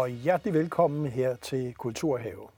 og 0.00 0.08
hjertelig 0.08 0.54
velkommen 0.54 1.06
her 1.06 1.36
til 1.36 1.74
Kulturhave. 1.74 2.48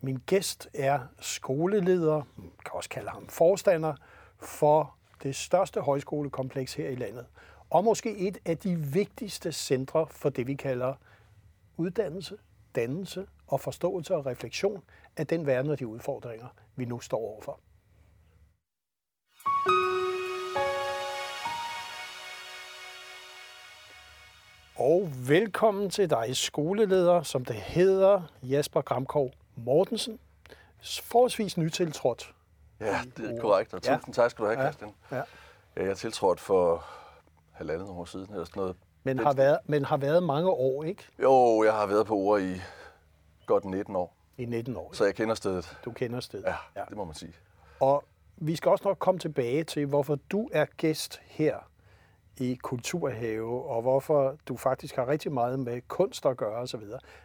Min 0.00 0.18
gæst 0.26 0.68
er 0.74 1.00
skoleleder, 1.20 2.22
man 2.36 2.50
kan 2.64 2.72
også 2.72 2.88
kalde 2.88 3.10
ham 3.10 3.28
forstander, 3.28 3.94
for 4.38 4.94
det 5.22 5.36
største 5.36 5.80
højskolekompleks 5.80 6.74
her 6.74 6.88
i 6.88 6.94
landet. 6.94 7.26
Og 7.70 7.84
måske 7.84 8.16
et 8.16 8.38
af 8.44 8.58
de 8.58 8.76
vigtigste 8.76 9.52
centre 9.52 10.06
for 10.10 10.28
det, 10.28 10.46
vi 10.46 10.54
kalder 10.54 10.94
uddannelse, 11.76 12.36
dannelse 12.74 13.26
og 13.46 13.60
forståelse 13.60 14.14
og 14.14 14.26
refleksion 14.26 14.82
af 15.16 15.26
den 15.26 15.46
verden 15.46 15.70
og 15.70 15.78
de 15.78 15.86
udfordringer, 15.86 16.46
vi 16.76 16.84
nu 16.84 17.00
står 17.00 17.18
overfor. 17.18 17.60
Og 24.78 25.10
velkommen 25.28 25.90
til 25.90 26.10
dig, 26.10 26.36
skoleleder, 26.36 27.22
som 27.22 27.44
det 27.44 27.56
hedder, 27.56 28.22
Jasper 28.42 28.80
Gramkov 28.80 29.30
Mortensen. 29.56 30.18
Forholdsvis 31.02 31.56
nytiltrådt. 31.56 32.34
Ja, 32.80 33.00
det 33.16 33.36
er 33.36 33.40
korrekt, 33.40 33.74
og 33.74 33.82
tusind 33.82 34.16
ja. 34.16 34.22
tak 34.22 34.30
skal 34.30 34.44
du 34.44 34.50
have, 34.50 34.60
Christian. 34.60 34.94
Ja. 35.10 35.16
Ja. 35.16 35.22
Ja, 35.76 35.84
jeg 35.84 35.96
tiltrådte 35.96 36.42
for 36.42 36.84
halvandet 37.52 37.88
år 37.88 38.04
siden, 38.04 38.26
eller 38.30 38.44
sådan 38.44 38.60
noget. 38.60 38.76
Men 39.02 39.18
har, 39.18 39.32
været, 39.32 39.58
men 39.64 39.84
har 39.84 39.96
været 39.96 40.22
mange 40.22 40.50
år, 40.50 40.84
ikke? 40.84 41.04
Jo, 41.22 41.62
jeg 41.64 41.72
har 41.72 41.86
været 41.86 42.06
på 42.06 42.14
ord 42.14 42.40
i 42.40 42.60
godt 43.46 43.64
19 43.64 43.96
år. 43.96 44.16
I 44.36 44.44
19 44.44 44.76
år. 44.76 44.90
Så 44.92 45.04
jeg 45.04 45.14
kender 45.14 45.34
stedet. 45.34 45.78
Du 45.84 45.90
kender 45.92 46.20
stedet. 46.20 46.44
Ja, 46.44 46.54
ja, 46.76 46.84
det 46.88 46.96
må 46.96 47.04
man 47.04 47.14
sige. 47.14 47.32
Og 47.80 48.04
vi 48.36 48.56
skal 48.56 48.70
også 48.70 48.88
nok 48.88 48.98
komme 48.98 49.18
tilbage 49.18 49.64
til, 49.64 49.86
hvorfor 49.86 50.18
du 50.30 50.48
er 50.52 50.64
gæst 50.76 51.20
her 51.24 51.56
i 52.40 52.58
Kulturhave, 52.62 53.64
og 53.64 53.82
hvorfor 53.82 54.36
du 54.48 54.56
faktisk 54.56 54.96
har 54.96 55.08
rigtig 55.08 55.32
meget 55.32 55.60
med 55.60 55.80
kunst 55.88 56.26
at 56.26 56.36
gøre 56.36 56.56
osv. 56.56 56.80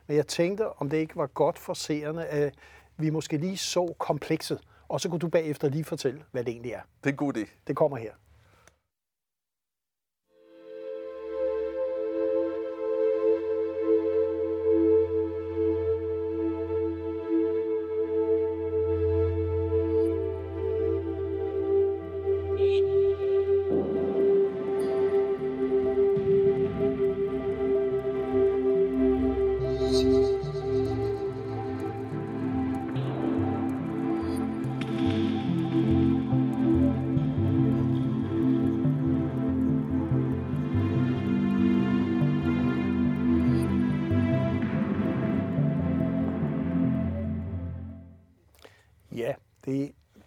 Men 0.08 0.18
jeg 0.18 0.28
tænkte, 0.28 0.70
om 0.70 0.90
det 0.90 0.98
ikke 0.98 1.16
var 1.16 1.28
godt 1.28 1.60
for 1.60 1.74
seerne, 1.74 2.26
at 2.26 2.54
vi 2.98 3.10
måske 3.10 3.38
lige 3.38 3.58
så 3.58 3.94
komplekset, 3.98 4.60
og 4.88 5.02
så 5.02 5.10
kunne 5.10 5.20
du 5.20 5.28
bagefter 5.28 5.70
lige 5.70 5.84
fortælle, 5.84 6.24
hvad 6.32 6.44
det 6.44 6.52
egentlig 6.52 6.72
er. 6.72 6.82
Det 7.04 7.10
er 7.10 7.14
en 7.14 7.18
god 7.18 7.38
idé. 7.38 7.50
Det 7.68 7.76
kommer 7.76 7.98
her. 7.98 8.12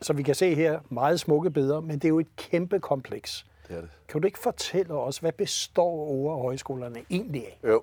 Som 0.06 0.19
vi 0.19 0.22
kan 0.22 0.34
se 0.34 0.55
her, 0.55 0.81
meget 0.91 1.21
smukke 1.21 1.50
billeder, 1.50 1.81
men 1.81 1.94
det 1.99 2.05
er 2.05 2.09
jo 2.09 2.19
et 2.19 2.37
kæmpe 2.37 2.81
kompleks. 2.81 3.47
Det 3.69 3.77
er 3.77 3.81
det. 3.81 3.91
Kan 4.09 4.21
du 4.21 4.27
ikke 4.27 4.39
fortælle 4.39 4.94
os, 4.94 5.19
hvad 5.19 5.33
består 5.33 5.93
Ore 5.93 6.43
Højskolerne 6.43 7.05
egentlig 7.11 7.47
af? 7.47 7.69
Jo, 7.69 7.83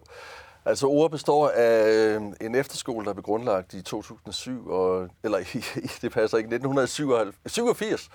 altså 0.66 0.88
Ore 0.88 1.10
består 1.10 1.50
af 1.50 1.90
øh, 1.90 2.22
en 2.42 2.56
efterskole, 2.56 3.06
der 3.06 3.14
blev 3.14 3.24
grundlagt 3.24 3.74
i 3.74 3.82
2007, 3.82 4.70
og, 4.70 5.10
eller 5.24 5.38
det 6.02 6.12
passer 6.12 6.38
ikke, 6.38 6.48
1987, 6.48 8.10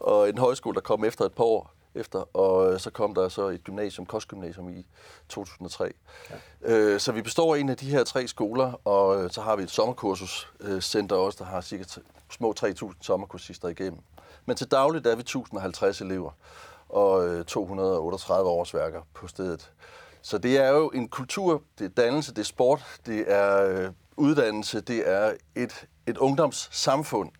og 0.00 0.28
en 0.28 0.38
højskole, 0.38 0.74
der 0.74 0.80
kom 0.80 1.04
efter 1.04 1.24
et 1.24 1.32
par 1.32 1.44
år 1.44 1.74
efter, 1.94 2.36
og 2.36 2.80
så 2.80 2.90
kom 2.90 3.14
der 3.14 3.28
så 3.28 3.48
et 3.48 3.64
gymnasium, 3.64 4.06
kostgymnasium 4.06 4.68
i 4.68 4.86
2003. 5.28 5.92
Ja. 6.30 6.36
Øh, 6.62 7.00
så 7.00 7.12
vi 7.12 7.22
består 7.22 7.54
af 7.54 7.58
en 7.58 7.68
af 7.68 7.76
de 7.76 7.86
her 7.86 8.04
tre 8.04 8.26
skoler, 8.26 8.86
og 8.88 9.30
så 9.30 9.40
har 9.40 9.56
vi 9.56 9.62
et 9.62 9.70
sommerkursuscenter 9.70 11.16
også, 11.16 11.44
der 11.44 11.50
har 11.50 11.60
cirka 11.60 11.84
små 12.30 12.54
3.000 12.60 12.92
sommerkursister 13.00 13.68
igennem. 13.68 14.00
Men 14.46 14.56
til 14.56 14.70
dagligt 14.70 15.06
er 15.06 15.16
vi 15.16 15.20
1050 15.20 16.00
elever 16.00 16.30
og 16.88 17.46
238 17.46 18.40
øh, 18.40 18.46
årsværker 18.46 19.02
på 19.14 19.26
stedet. 19.26 19.72
Så 20.22 20.38
det 20.38 20.58
er 20.58 20.70
jo 20.70 20.88
en 20.88 21.08
kultur, 21.08 21.62
det 21.78 21.84
er 21.84 22.02
dannelse, 22.02 22.30
det 22.34 22.38
er 22.38 22.44
sport, 22.44 23.00
det 23.06 23.24
er 23.32 23.66
øh, 23.66 23.90
uddannelse, 24.16 24.80
det 24.80 25.10
er 25.10 25.32
et, 25.54 25.86
et 26.06 26.18
ungdomssamfund 26.18 27.30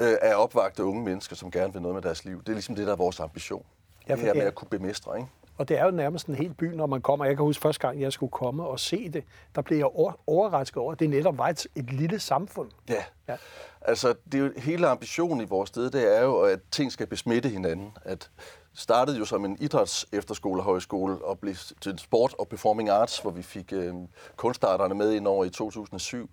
øh, 0.00 0.16
af 0.22 0.34
opvagte 0.34 0.84
unge 0.84 1.04
mennesker, 1.04 1.36
som 1.36 1.50
gerne 1.50 1.72
vil 1.72 1.82
noget 1.82 1.94
med 1.94 2.02
deres 2.02 2.24
liv. 2.24 2.38
Det 2.40 2.48
er 2.48 2.52
ligesom 2.52 2.74
det, 2.74 2.86
der 2.86 2.92
er 2.92 2.96
vores 2.96 3.20
ambition. 3.20 3.66
Ja, 4.08 4.14
det 4.14 4.22
her 4.22 4.34
med 4.34 4.42
at 4.42 4.54
kunne 4.54 4.68
bemestre, 4.68 5.18
ikke? 5.18 5.28
Og 5.56 5.68
det 5.68 5.78
er 5.78 5.84
jo 5.84 5.90
nærmest 5.90 6.26
en 6.26 6.34
helt 6.34 6.56
by, 6.56 6.64
når 6.64 6.86
man 6.86 7.02
kommer. 7.02 7.24
Jeg 7.24 7.36
kan 7.36 7.44
huske 7.44 7.62
første 7.62 7.80
gang, 7.80 8.00
jeg 8.00 8.12
skulle 8.12 8.30
komme 8.30 8.64
og 8.64 8.80
se 8.80 9.08
det, 9.08 9.24
der 9.54 9.62
blev 9.62 9.78
jeg 9.78 9.86
overrasket 10.26 10.76
over, 10.76 10.92
at 10.92 11.00
det 11.00 11.10
netop 11.10 11.38
var 11.38 11.48
et, 11.48 11.66
et 11.74 11.92
lille 11.92 12.20
samfund. 12.20 12.70
Ja. 12.88 13.04
ja. 13.28 13.36
Altså, 13.80 14.14
det 14.32 14.34
er 14.34 14.44
jo, 14.44 14.52
hele 14.56 14.88
ambitionen 14.88 15.40
i 15.40 15.44
vores 15.44 15.68
sted, 15.68 15.90
det 15.90 16.16
er 16.18 16.22
jo, 16.22 16.40
at 16.40 16.60
ting 16.70 16.92
skal 16.92 17.06
besmitte 17.06 17.48
hinanden. 17.48 17.92
At 18.04 18.30
startede 18.76 19.18
jo 19.18 19.24
som 19.24 19.44
en 19.44 19.56
idræts 19.60 20.06
efterskole 20.12 20.62
højskole 20.62 21.24
og 21.24 21.38
blev 21.38 21.54
til 21.80 21.98
sport 21.98 22.34
og 22.38 22.48
performing 22.48 22.88
arts, 22.88 23.18
hvor 23.18 23.30
vi 23.30 23.42
fik 23.42 23.72
øh, 23.72 23.94
kunstarterne 24.36 24.94
med 24.94 25.12
ind 25.12 25.26
over 25.26 25.44
i 25.44 25.50
2007. 25.50 26.30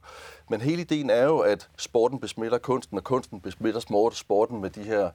Men 0.49 0.61
hele 0.61 0.81
ideen 0.81 1.09
er 1.09 1.23
jo, 1.23 1.39
at 1.39 1.69
sporten 1.77 2.19
besmitter 2.19 2.57
kunsten, 2.57 2.97
og 2.97 3.03
kunsten 3.03 3.41
besmitter 3.41 4.09
sporten 4.13 4.61
med 4.61 4.69
de 4.69 4.83
her 4.83 5.09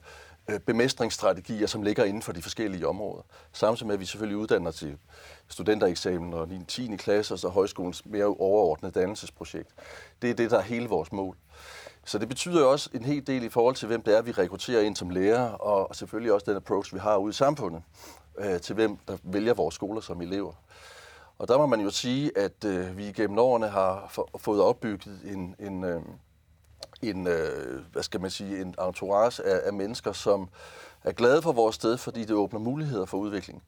øh, 0.49 0.59
bemestringsstrategier, 0.59 1.67
som 1.67 1.83
ligger 1.83 2.03
inden 2.03 2.21
for 2.21 2.31
de 2.31 2.41
forskellige 2.41 2.87
områder. 2.87 3.21
Samtidig 3.53 3.87
med, 3.87 3.93
at 3.93 3.99
vi 3.99 4.05
selvfølgelig 4.05 4.37
uddanner 4.37 4.71
til 4.71 4.97
studentereksamen 5.47 6.33
og 6.33 6.49
10. 6.67 6.95
klasse, 6.95 7.33
og 7.33 7.39
så 7.39 7.49
højskolens 7.49 8.05
mere 8.05 8.25
overordnede 8.25 8.99
dannelsesprojekt. 8.99 9.69
Det 10.21 10.29
er 10.29 10.33
det, 10.33 10.51
der 10.51 10.57
er 10.57 10.61
hele 10.61 10.87
vores 10.87 11.11
mål. 11.11 11.35
Så 12.09 12.17
det 12.17 12.27
betyder 12.27 12.59
jo 12.59 12.71
også 12.71 12.89
en 12.93 13.05
hel 13.05 13.27
del 13.27 13.43
i 13.43 13.49
forhold 13.49 13.75
til, 13.75 13.87
hvem 13.87 14.01
det 14.01 14.17
er, 14.17 14.21
vi 14.21 14.31
rekrutterer 14.31 14.81
ind 14.81 14.95
som 14.95 15.09
lærer, 15.09 15.49
og 15.49 15.95
selvfølgelig 15.95 16.33
også 16.33 16.45
den 16.49 16.55
approach, 16.55 16.93
vi 16.93 16.99
har 16.99 17.17
ude 17.17 17.29
i 17.29 17.33
samfundet, 17.33 17.83
øh, 18.39 18.59
til 18.59 18.75
hvem 18.75 18.97
der 19.07 19.17
vælger 19.23 19.53
vores 19.53 19.75
skoler 19.75 20.01
som 20.01 20.21
elever. 20.21 20.53
Og 21.37 21.47
der 21.47 21.57
må 21.57 21.65
man 21.65 21.79
jo 21.81 21.89
sige, 21.89 22.37
at 22.37 22.65
øh, 22.65 22.97
vi 22.97 23.03
gennem 23.03 23.39
årene 23.39 23.67
har 23.67 24.27
fået 24.37 24.61
opbygget 24.61 25.19
en, 25.25 25.55
en, 25.59 25.83
øh, 25.83 26.01
en 27.01 27.27
øh, 27.27 27.85
hvad 27.91 28.03
skal 28.03 28.21
man 28.21 28.31
sige, 28.31 28.61
en 28.61 28.75
entourage 28.87 29.43
af, 29.43 29.61
af 29.65 29.73
mennesker, 29.73 30.11
som 30.11 30.49
er 31.03 31.11
glade 31.11 31.41
for 31.41 31.51
vores 31.51 31.75
sted, 31.75 31.97
fordi 31.97 32.25
det 32.25 32.35
åbner 32.35 32.59
muligheder 32.59 33.05
for 33.05 33.17
udvikling. 33.17 33.63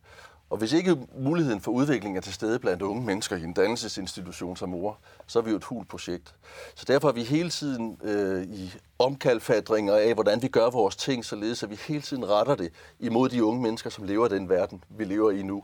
Og 0.51 0.57
hvis 0.57 0.73
ikke 0.73 0.97
muligheden 1.17 1.61
for 1.61 1.71
udvikling 1.71 2.17
er 2.17 2.21
til 2.21 2.33
stede 2.33 2.59
blandt 2.59 2.81
unge 2.81 3.05
mennesker 3.05 3.35
i 3.35 3.43
en 3.43 3.53
dannelsesinstitution 3.53 4.57
som 4.57 4.69
mor, 4.69 4.97
så 5.27 5.39
er 5.39 5.43
vi 5.43 5.49
jo 5.49 5.55
et 5.55 5.63
hul 5.63 5.85
projekt. 5.85 6.35
Så 6.75 6.85
derfor 6.87 7.07
er 7.07 7.11
vi 7.11 7.23
hele 7.23 7.49
tiden 7.49 7.97
øh, 8.03 8.43
i 8.43 8.73
omkalfatringer 8.99 9.95
af, 9.95 10.13
hvordan 10.13 10.41
vi 10.41 10.47
gør 10.47 10.69
vores 10.69 10.95
ting, 10.95 11.25
således 11.25 11.63
at 11.63 11.69
vi 11.69 11.79
hele 11.87 12.01
tiden 12.01 12.29
retter 12.29 12.55
det 12.55 12.71
imod 12.99 13.29
de 13.29 13.43
unge 13.43 13.61
mennesker, 13.61 13.89
som 13.89 14.03
lever 14.03 14.25
i 14.25 14.29
den 14.29 14.49
verden, 14.49 14.83
vi 14.89 15.03
lever 15.03 15.31
i 15.31 15.41
nu. 15.41 15.63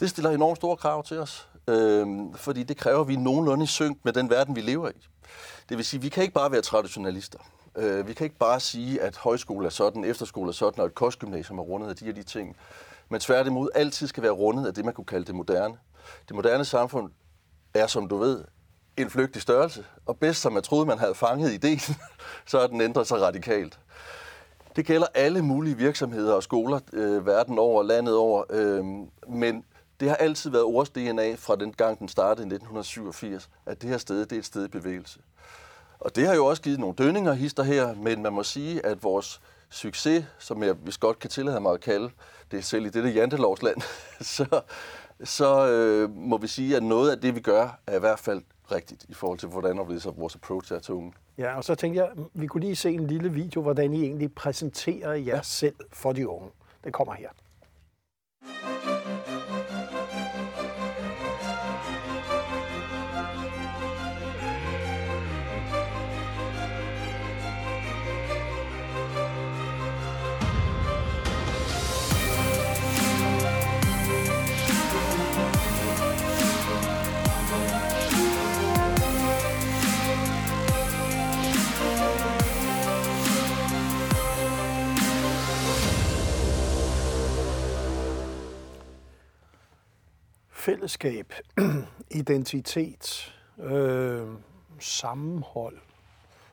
Det 0.00 0.10
stiller 0.10 0.30
enormt 0.30 0.56
store 0.56 0.76
krav 0.76 1.04
til 1.04 1.18
os, 1.18 1.48
øh, 1.68 2.06
fordi 2.34 2.62
det 2.62 2.76
kræver, 2.76 3.00
at 3.00 3.08
vi 3.08 3.14
er 3.14 3.18
nogenlunde 3.18 3.64
i 3.64 3.66
synk 3.66 3.98
med 4.02 4.12
den 4.12 4.30
verden, 4.30 4.56
vi 4.56 4.60
lever 4.60 4.88
i. 4.88 5.06
Det 5.68 5.76
vil 5.76 5.84
sige, 5.84 5.98
at 5.98 6.02
vi 6.02 6.08
kan 6.08 6.22
ikke 6.22 6.34
bare 6.34 6.52
være 6.52 6.62
traditionalister. 6.62 7.38
Øh, 7.76 8.08
vi 8.08 8.12
kan 8.12 8.24
ikke 8.24 8.38
bare 8.38 8.60
sige, 8.60 9.00
at 9.00 9.16
højskole 9.16 9.66
er 9.66 9.70
sådan, 9.70 10.04
efterskole 10.04 10.48
er 10.48 10.52
sådan, 10.52 10.80
og 10.80 10.86
et 10.86 10.94
kostgymnasium 10.94 11.58
er 11.58 11.62
rundet 11.62 11.88
af 11.88 11.96
de 11.96 12.04
her 12.04 12.12
de 12.12 12.22
ting 12.22 12.56
men 13.12 13.20
tværtimod 13.20 13.68
altid 13.74 14.06
skal 14.06 14.22
være 14.22 14.32
rundet 14.32 14.66
af 14.66 14.74
det, 14.74 14.84
man 14.84 14.94
kunne 14.94 15.04
kalde 15.04 15.24
det 15.24 15.34
moderne. 15.34 15.74
Det 16.28 16.36
moderne 16.36 16.64
samfund 16.64 17.10
er, 17.74 17.86
som 17.86 18.08
du 18.08 18.16
ved, 18.16 18.44
en 18.96 19.10
flygtig 19.10 19.42
størrelse, 19.42 19.84
og 20.06 20.18
bedst 20.18 20.40
som 20.40 20.52
man 20.52 20.62
troede, 20.62 20.86
man 20.86 20.98
havde 20.98 21.14
fanget 21.14 21.52
ideen, 21.52 21.80
så 22.50 22.60
har 22.60 22.66
den 22.66 22.80
ændret 22.80 23.06
sig 23.06 23.20
radikalt. 23.20 23.78
Det 24.76 24.86
gælder 24.86 25.06
alle 25.14 25.42
mulige 25.42 25.76
virksomheder 25.76 26.34
og 26.34 26.42
skoler 26.42 26.80
øh, 26.92 27.26
verden 27.26 27.58
over, 27.58 27.82
landet 27.82 28.16
over, 28.16 28.44
øh, 28.50 28.84
men 29.28 29.64
det 30.00 30.08
har 30.08 30.16
altid 30.16 30.50
været 30.50 30.64
ords 30.64 30.90
DNA 30.90 31.34
fra 31.34 31.56
den 31.56 31.72
gang, 31.72 31.98
den 31.98 32.08
startede 32.08 32.42
i 32.42 32.54
1987, 32.54 33.50
at 33.66 33.82
det 33.82 33.90
her 33.90 33.98
sted 33.98 34.26
det 34.26 34.32
er 34.32 34.38
et 34.38 34.44
sted 34.44 34.64
i 34.64 34.68
bevægelse. 34.68 35.20
Og 36.00 36.16
det 36.16 36.26
har 36.26 36.34
jo 36.34 36.46
også 36.46 36.62
givet 36.62 36.78
nogle 36.78 36.94
dønninger 36.94 37.32
hister 37.32 37.62
her, 37.62 37.94
men 37.94 38.22
man 38.22 38.32
må 38.32 38.42
sige, 38.42 38.86
at 38.86 39.02
vores 39.02 39.40
succes, 39.72 40.24
som 40.38 40.62
jeg 40.62 40.74
vist 40.86 41.00
godt 41.00 41.18
kan 41.18 41.30
tillade 41.30 41.60
mig 41.60 41.72
at 41.72 41.80
kalde 41.80 42.10
det 42.50 42.64
selv 42.64 42.86
i 42.86 42.88
dette 42.88 43.10
jantelovsland, 43.10 43.76
så, 44.36 44.60
så 45.24 45.68
øh, 45.68 46.16
må 46.16 46.38
vi 46.38 46.46
sige, 46.46 46.76
at 46.76 46.82
noget 46.82 47.10
af 47.10 47.20
det, 47.20 47.34
vi 47.34 47.40
gør, 47.40 47.78
er 47.86 47.96
i 47.96 48.00
hvert 48.00 48.18
fald 48.18 48.42
rigtigt 48.72 49.04
i 49.08 49.14
forhold 49.14 49.38
til, 49.38 49.48
hvordan 49.48 49.76
vores 50.16 50.34
approach 50.34 50.72
er 50.72 50.78
til 50.78 50.94
unge. 50.94 51.12
Ja, 51.38 51.56
og 51.56 51.64
så 51.64 51.74
tænkte 51.74 52.00
jeg, 52.00 52.10
vi 52.34 52.46
kunne 52.46 52.60
lige 52.60 52.76
se 52.76 52.90
en 52.90 53.06
lille 53.06 53.32
video, 53.32 53.62
hvordan 53.62 53.94
I 53.94 54.02
egentlig 54.02 54.34
præsenterer 54.34 55.12
jer 55.12 55.36
ja. 55.36 55.42
selv 55.42 55.74
for 55.92 56.12
de 56.12 56.28
unge. 56.28 56.50
Det 56.84 56.92
kommer 56.92 57.14
her. 57.14 57.28
Fællesskab, 90.62 91.32
identitet, 92.20 93.34
øh, 93.58 94.28
sammenhold, 94.80 95.78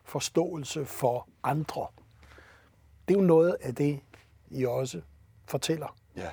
forståelse 0.03 0.85
for 0.85 1.27
andre. 1.43 1.87
Det 3.07 3.15
er 3.15 3.19
jo 3.19 3.25
noget 3.25 3.55
af 3.61 3.75
det, 3.75 3.99
I 4.49 4.65
også 4.65 5.01
fortæller. 5.45 5.95
Ja, 6.15 6.29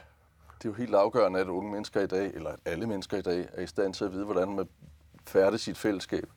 det 0.59 0.65
er 0.65 0.69
jo 0.69 0.73
helt 0.73 0.95
afgørende, 0.95 1.41
at 1.41 1.49
unge 1.49 1.71
mennesker 1.71 2.01
i 2.01 2.07
dag, 2.07 2.27
eller 2.35 2.51
alle 2.65 2.87
mennesker 2.87 3.17
i 3.17 3.23
dag, 3.23 3.49
er 3.53 3.63
i 3.63 3.67
stand 3.67 3.95
til 3.95 4.05
at 4.05 4.13
vide, 4.13 4.25
hvordan 4.25 4.49
man 4.49 4.69
færdes 5.27 5.61
sit 5.61 5.79
fællesskab. 5.79 6.29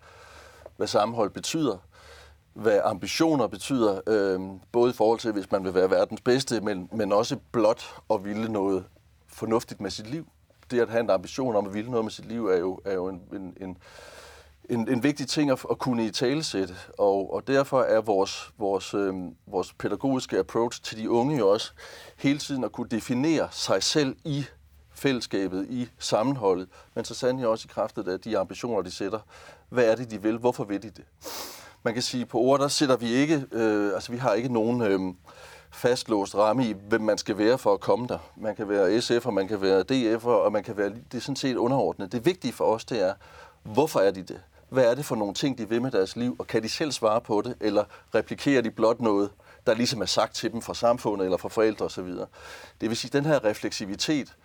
Hvad 0.78 0.88
sammenhold 0.88 1.30
betyder, 1.30 1.78
hvad 2.54 2.82
ambitioner 2.84 3.48
betyder, 3.48 4.02
øh, 4.08 4.40
både 4.72 4.90
i 4.90 4.94
forhold 4.94 5.20
til, 5.20 5.32
hvis 5.32 5.52
man 5.52 5.64
vil 5.64 5.74
være 5.74 5.90
verdens 5.90 6.22
bedste, 6.22 6.62
men, 6.62 6.90
men 6.92 7.12
også 7.12 7.38
blot 7.52 8.02
at 8.10 8.24
ville 8.24 8.52
noget 8.52 8.86
fornuftigt 9.28 9.82
med 9.82 9.90
sit 9.90 10.08
liv. 10.08 10.28
Det 10.72 10.80
at 10.80 10.90
have 10.90 11.00
en 11.00 11.10
ambition 11.10 11.56
om 11.56 11.68
at 11.68 11.74
ville 11.74 11.92
noget 11.92 12.06
med 12.06 12.12
sit 12.12 12.26
liv, 12.26 12.48
er 12.48 12.58
jo, 12.58 12.80
er 12.86 12.94
jo 12.94 13.08
en, 13.08 13.22
en, 13.34 13.58
en, 13.62 13.78
en, 14.70 14.90
en 14.90 15.04
vigtig 15.04 15.28
ting 15.28 15.52
at, 15.52 15.66
at 15.72 15.80
kunne 15.80 16.06
i 16.06 16.12
talesætte, 16.12 16.76
og, 16.98 17.34
og 17.34 17.48
derfor 17.48 17.82
er 17.82 18.02
vores, 18.02 18.52
vores, 18.58 18.94
øh, 18.94 19.14
vores 19.48 19.74
pædagogiske 19.74 20.40
approach 20.40 20.82
til 20.82 20.98
de 20.98 21.10
unge 21.10 21.38
jo 21.38 21.50
også 21.50 21.72
hele 22.18 22.40
tiden 22.40 22.64
at 22.64 22.72
kunne 22.72 22.90
definere 22.90 23.48
sig 23.52 23.84
selv 23.84 24.16
i 24.26 24.46
fællesskabet, 24.92 25.68
i 25.70 25.88
sammenholdet, 26.00 26.68
men 26.96 27.06
så 27.06 27.14
sandelig 27.14 27.48
også 27.48 27.66
i 27.70 27.72
kraftet 27.74 28.08
af 28.08 28.20
de 28.20 28.38
ambitioner, 28.38 28.82
de 28.82 28.92
sætter. 28.92 29.20
Hvad 29.70 29.86
er 29.86 29.96
det, 29.96 30.12
de 30.12 30.22
vil? 30.22 30.38
Hvorfor 30.38 30.64
vil 30.64 30.84
de 30.84 30.90
det? 30.90 31.06
Man 31.84 31.94
kan 31.94 32.04
sige, 32.04 32.26
på 32.26 32.38
ord, 32.38 32.60
der 32.60 32.68
sætter 32.68 32.98
vi 32.98 33.08
ikke, 33.08 33.46
øh, 33.52 33.94
altså 33.94 34.12
vi 34.12 34.18
har 34.18 34.34
ikke 34.34 34.54
nogen 34.54 34.82
øh, 34.82 35.00
fastlåst 35.72 36.36
ramme 36.36 36.66
i, 36.66 36.76
hvem 36.88 37.02
man 37.02 37.18
skal 37.18 37.38
være 37.38 37.58
for 37.58 37.74
at 37.74 37.80
komme 37.80 38.08
der. 38.08 38.18
Man 38.36 38.56
kan 38.56 38.70
være 38.70 39.02
SF, 39.02 39.26
og 39.26 39.34
man 39.34 39.48
kan 39.48 39.62
være 39.62 39.84
DF, 39.84 40.26
og 40.26 40.52
man 40.52 40.64
kan 40.64 40.78
være, 40.78 40.90
det 40.90 41.18
er 41.18 41.22
sådan 41.22 41.36
set 41.36 41.56
underordnet. 41.56 42.12
Det 42.12 42.26
vigtige 42.26 42.54
for 42.54 42.66
os, 42.66 42.86
det 42.86 43.02
er, 43.02 43.14
hvorfor 43.64 44.00
er 44.00 44.12
de 44.12 44.24
det? 44.24 44.42
Hvad 44.70 44.92
er 44.92 44.96
det 44.96 45.06
for 45.06 45.16
nogle 45.16 45.34
ting, 45.34 45.58
de 45.58 45.70
vil 45.70 45.82
med 45.82 45.92
deres 45.92 46.16
liv, 46.16 46.36
og 46.40 46.48
kan 46.48 46.64
de 46.64 46.70
selv 46.70 46.92
svare 46.92 47.22
på 47.22 47.42
det, 47.42 47.56
eller 47.60 47.84
replikerer 48.16 48.62
de 48.62 48.72
blot 48.72 49.00
noget, 49.02 49.30
der 49.68 49.74
ligesom 49.74 50.02
er 50.02 50.06
sagt 50.06 50.36
til 50.36 50.52
dem 50.52 50.62
fra 50.62 50.74
samfundet 50.74 51.26
eller 51.26 51.38
fra 51.38 51.50
forældre 51.50 51.86
osv. 51.86 52.08
Det 52.82 52.90
vil 52.90 52.98
sige, 52.98 53.10
at 53.10 53.14
den 53.14 53.26
her 53.26 53.44
refleksivitet, 53.46 54.36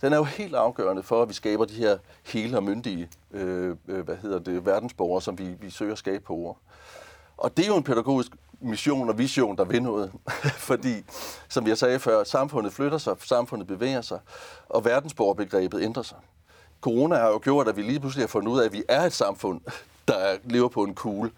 den 0.00 0.12
er 0.12 0.16
jo 0.16 0.24
helt 0.24 0.54
afgørende 0.54 1.02
for, 1.02 1.22
at 1.22 1.28
vi 1.28 1.34
skaber 1.34 1.64
de 1.64 1.74
her 1.74 1.98
hele 2.24 2.56
og 2.56 2.62
myndige 2.62 3.08
øh, 3.30 3.76
øh, 3.88 4.04
hvad 4.04 4.16
hedder 4.16 4.38
det, 4.38 4.66
verdensborgere, 4.66 5.22
som 5.22 5.38
vi, 5.38 5.48
vi 5.60 5.70
søger 5.70 5.92
at 5.92 5.98
skabe 5.98 6.24
på 6.24 6.34
ord. 6.34 6.58
Og 7.36 7.56
det 7.56 7.62
er 7.62 7.66
jo 7.66 7.76
en 7.76 7.82
pædagogisk 7.82 8.32
mission 8.62 9.08
og 9.08 9.18
vision, 9.18 9.56
der 9.56 9.64
vil 9.64 9.82
noget. 9.82 10.12
Fordi, 10.68 11.04
som 11.48 11.66
jeg 11.66 11.78
sagde 11.78 11.98
før, 11.98 12.24
samfundet 12.24 12.72
flytter 12.72 12.98
sig, 12.98 13.16
samfundet 13.24 13.66
bevæger 13.66 14.00
sig, 14.00 14.18
og 14.68 14.84
verdensborgerbegrebet 14.84 15.82
ændrer 15.82 16.02
sig. 16.02 16.18
Corona 16.80 17.16
har 17.16 17.28
jo 17.28 17.40
gjort, 17.42 17.68
at 17.68 17.76
vi 17.76 17.82
lige 17.82 18.00
pludselig 18.00 18.22
har 18.22 18.28
fundet 18.28 18.52
ud 18.52 18.60
af, 18.60 18.64
at 18.64 18.72
vi 18.72 18.82
er 18.88 19.02
et 19.02 19.12
samfund, 19.12 19.60
der 20.08 20.36
lever 20.44 20.68
på 20.68 20.84
en 20.84 20.94
kugle. 20.94 21.30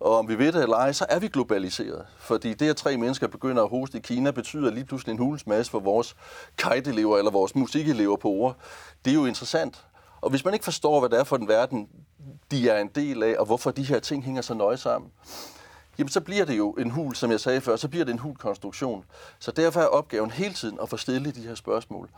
Og 0.00 0.18
om 0.18 0.28
vi 0.28 0.38
ved 0.38 0.52
det 0.52 0.62
eller 0.62 0.76
ej, 0.76 0.92
så 0.92 1.06
er 1.08 1.18
vi 1.18 1.28
globaliseret. 1.28 2.06
Fordi 2.18 2.54
det, 2.54 2.70
at 2.70 2.76
tre 2.76 2.96
mennesker 2.96 3.26
begynder 3.26 3.62
at 3.62 3.70
hoste 3.70 3.98
i 3.98 4.00
Kina, 4.00 4.30
betyder 4.30 4.70
lige 4.70 4.84
pludselig 4.84 5.12
en 5.12 5.18
hulens 5.18 5.46
masse 5.46 5.72
for 5.72 5.80
vores 5.80 6.16
kajtelever 6.58 7.18
eller 7.18 7.30
vores 7.30 7.54
musikelever 7.54 8.16
på 8.16 8.28
ord. 8.28 8.56
Det 9.04 9.10
er 9.10 9.14
jo 9.14 9.26
interessant. 9.26 9.86
Og 10.20 10.30
hvis 10.30 10.44
man 10.44 10.54
ikke 10.54 10.64
forstår, 10.64 11.00
hvad 11.00 11.08
det 11.08 11.18
er 11.18 11.24
for 11.24 11.36
den 11.36 11.48
verden, 11.48 11.88
de 12.50 12.68
er 12.68 12.80
en 12.80 12.90
del 12.94 13.22
af, 13.22 13.36
og 13.38 13.46
hvorfor 13.46 13.70
de 13.70 13.82
her 13.82 13.98
ting 13.98 14.24
hænger 14.24 14.42
så 14.42 14.54
nøje 14.54 14.76
sammen, 14.76 15.10
jamen 16.00 16.08
så 16.08 16.20
bliver 16.20 16.44
det 16.44 16.58
jo 16.58 16.72
en 16.72 16.90
hul, 16.90 17.14
som 17.14 17.30
jeg 17.30 17.40
sagde 17.40 17.60
før, 17.60 17.76
så 17.76 17.88
bliver 17.88 18.04
det 18.04 18.12
en 18.12 18.18
hul 18.18 18.36
konstruktion. 18.36 19.04
Så 19.38 19.50
derfor 19.50 19.80
er 19.80 19.86
opgaven 19.86 20.30
hele 20.30 20.54
tiden 20.54 20.78
at 20.82 20.88
få 20.88 20.96
stillet 20.96 21.34
de 21.34 21.40
her 21.40 21.54
spørgsmål. 21.54 22.08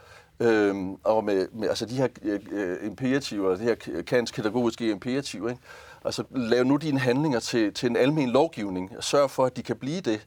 Øhm, 0.40 0.94
og 1.04 1.24
med, 1.24 1.48
med 1.52 1.68
altså 1.68 1.86
de 1.86 1.94
her 1.94 2.08
øh, 2.22 2.86
imperativer, 2.86 3.56
det 3.56 3.60
her 3.60 4.02
kants 4.02 4.32
pædagogiske 4.32 4.90
imperativ, 4.90 5.48
ikke? 5.48 5.60
Altså 6.04 6.24
lav 6.30 6.64
nu 6.64 6.76
dine 6.76 6.98
handlinger 6.98 7.40
til, 7.40 7.74
til 7.74 7.90
en 7.90 7.96
almen 7.96 8.30
lovgivning. 8.30 8.92
Sørg 9.00 9.30
for, 9.30 9.44
at 9.46 9.56
de 9.56 9.62
kan 9.62 9.76
blive 9.76 10.00
det. 10.00 10.26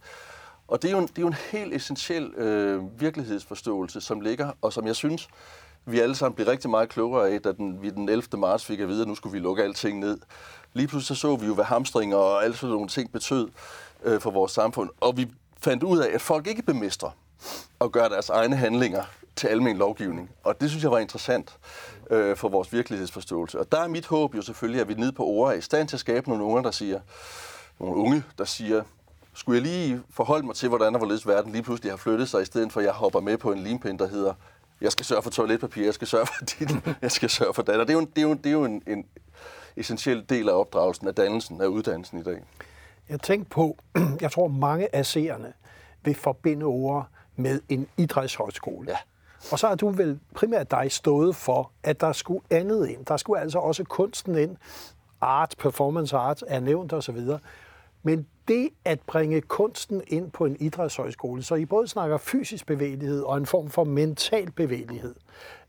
Og 0.68 0.81
det 0.81 0.88
er 0.88 0.92
jo 0.92 0.98
en, 0.98 1.07
det 1.07 1.18
er 1.18 1.22
jo 1.22 1.28
en 1.28 1.36
helt 1.52 1.74
essentiel 1.74 2.24
øh, 2.25 3.02
virkelighedsforståelse, 3.02 4.02
som 4.02 4.22
ligger, 4.22 4.52
og 4.62 4.74
som 4.74 4.88
jeg 4.88 4.96
synes, 4.96 5.28
vi 5.86 6.00
alle 6.00 6.16
sammen 6.16 6.36
blev 6.36 6.48
rigtig 6.48 6.69
meget 6.69 6.90
klogere 6.90 7.30
af, 7.30 7.42
da 7.42 7.52
den, 7.52 7.81
vi 7.81 7.90
den 7.90 8.10
11. 8.10 8.40
marts 8.40 8.66
fik 8.66 8.80
at 8.80 8.88
vide, 8.88 9.02
at 9.02 9.07
nu 9.07 9.16
skulle 9.16 9.34
vi 9.34 9.40
lukke 9.40 9.63
alting 9.63 10.00
ned. 10.00 10.18
Lige 10.75 10.88
pludselig 10.88 11.18
så, 11.18 11.22
så 11.22 11.36
vi 11.36 11.45
jo, 11.45 11.54
hvad 11.54 11.66
hamstringer 11.66 12.18
og 12.18 12.44
alle 12.44 12.56
sådan 12.56 12.74
nogle 12.74 12.88
ting 12.88 13.12
betød 13.12 13.48
øh, 14.04 14.22
for 14.22 14.31
vores 14.31 14.51
samfund. 14.51 14.89
Og 15.01 15.18
vi 15.18 15.27
fandt 15.62 15.83
ud 15.83 16.00
af, 16.00 16.13
at 16.13 16.22
folk 16.22 16.48
ikke 16.48 16.62
bemestrer 16.62 17.10
og 17.80 17.92
gør 17.92 18.07
deres 18.07 18.30
egne 18.30 18.56
handlinger 18.56 19.04
til 19.36 19.48
almen 19.48 19.77
lovgivning. 19.77 20.30
Og 20.44 20.62
det 20.62 20.69
synes 20.69 20.83
jeg 20.83 20.92
var 20.92 21.00
interessant 21.00 21.57
øh, 22.10 22.38
for 22.38 22.50
vores 22.50 22.74
virkelighedsforståelse. 22.74 23.60
Og 23.60 23.72
der 23.72 23.80
er 23.80 23.88
mit 23.88 24.06
håb 24.06 24.36
jo 24.36 24.42
selvfølgelig, 24.42 24.81
at 24.81 24.88
vi 24.88 24.94
nede 24.94 25.12
på 25.12 25.25
ord 25.25 25.51
er 25.51 25.57
i 25.57 25.62
stand 25.62 25.88
til 25.88 25.95
at 25.95 26.00
skabe 26.00 26.30
nogle 26.30 26.44
unge, 26.44 26.63
der 26.63 26.72
siger, 26.72 27.00
nogle 27.80 27.95
unge, 27.95 28.24
der 28.38 28.45
siger, 28.45 28.83
skulle 29.33 29.56
jeg 29.62 29.68
lige 29.68 30.01
forholde 30.10 30.45
mig 30.45 30.56
til, 30.56 30.69
hvordan 30.69 30.95
og 30.95 30.97
hvorledes 30.97 31.28
verden 31.28 31.52
lige 31.52 31.64
pludselig 31.64 31.92
har 31.92 31.97
flyttet 31.97 32.30
sig, 32.30 32.42
i 32.42 32.45
stedet 32.45 32.71
for 32.71 32.80
at 32.80 32.85
jeg 32.85 32.94
hopper 32.94 33.19
med 33.19 33.38
på 33.38 33.52
en 33.52 33.59
limpind, 33.59 33.99
der 33.99 34.07
hedder, 34.07 34.33
jeg 34.81 34.92
skal 34.92 35.06
sørge 35.06 35.21
for 35.21 35.30
toiletpapir, 35.30 35.83
jeg 35.83 35.94
skal 35.94 36.07
sørge 36.07 36.26
for 36.26 36.45
dit, 36.45 36.69
jeg 37.02 37.11
skal 37.11 37.30
sørge 37.30 37.54
for 37.54 37.61
det. 37.61 37.76
Og 37.76 37.88
det 37.88 37.94
er 37.94 37.97
jo, 37.97 38.07
det 38.16 38.18
er 38.18 38.21
jo, 38.21 38.33
det 38.33 38.45
er 38.45 38.52
jo 38.52 38.66
en, 38.66 38.81
en 38.88 39.06
essentiel 39.77 40.25
del 40.29 40.49
af 40.49 40.53
opdragelsen, 40.53 41.07
af 41.07 41.15
dannelsen, 41.15 41.61
af 41.61 41.65
uddannelsen 41.65 42.19
i 42.19 42.23
dag. 42.23 42.44
Jeg 43.09 43.21
tænker 43.21 43.49
på, 43.49 43.77
jeg 44.21 44.31
tror 44.31 44.47
mange 44.47 44.95
af 44.95 45.05
seerne 45.05 45.53
vil 46.03 46.15
forbinde 46.15 46.65
ord 46.65 47.07
med 47.35 47.61
en 47.69 47.87
idrætshøjskole. 47.97 48.91
Ja. 48.91 48.97
Og 49.51 49.59
så 49.59 49.67
har 49.67 49.75
du 49.75 49.89
vel 49.89 50.19
primært 50.35 50.71
dig 50.71 50.91
stået 50.91 51.35
for, 51.35 51.71
at 51.83 52.01
der 52.01 52.11
skulle 52.11 52.41
andet 52.49 52.87
ind. 52.89 53.05
Der 53.05 53.17
skulle 53.17 53.41
altså 53.41 53.59
også 53.59 53.83
kunsten 53.83 54.37
ind. 54.37 54.57
Art, 55.21 55.55
performance 55.59 56.17
art 56.17 56.44
er 56.47 56.59
nævnt 56.59 56.94
osv. 56.94 57.17
Men 58.03 58.27
det 58.47 58.69
at 58.85 58.99
bringe 59.07 59.41
kunsten 59.41 60.01
ind 60.07 60.31
på 60.31 60.45
en 60.45 60.57
idrætshøjskole, 60.59 61.44
så 61.44 61.55
I 61.55 61.65
både 61.65 61.87
snakker 61.87 62.17
fysisk 62.17 62.65
bevægelighed 62.65 63.21
og 63.21 63.37
en 63.37 63.45
form 63.45 63.69
for 63.69 63.83
mental 63.83 64.51
bevægelighed. 64.51 65.15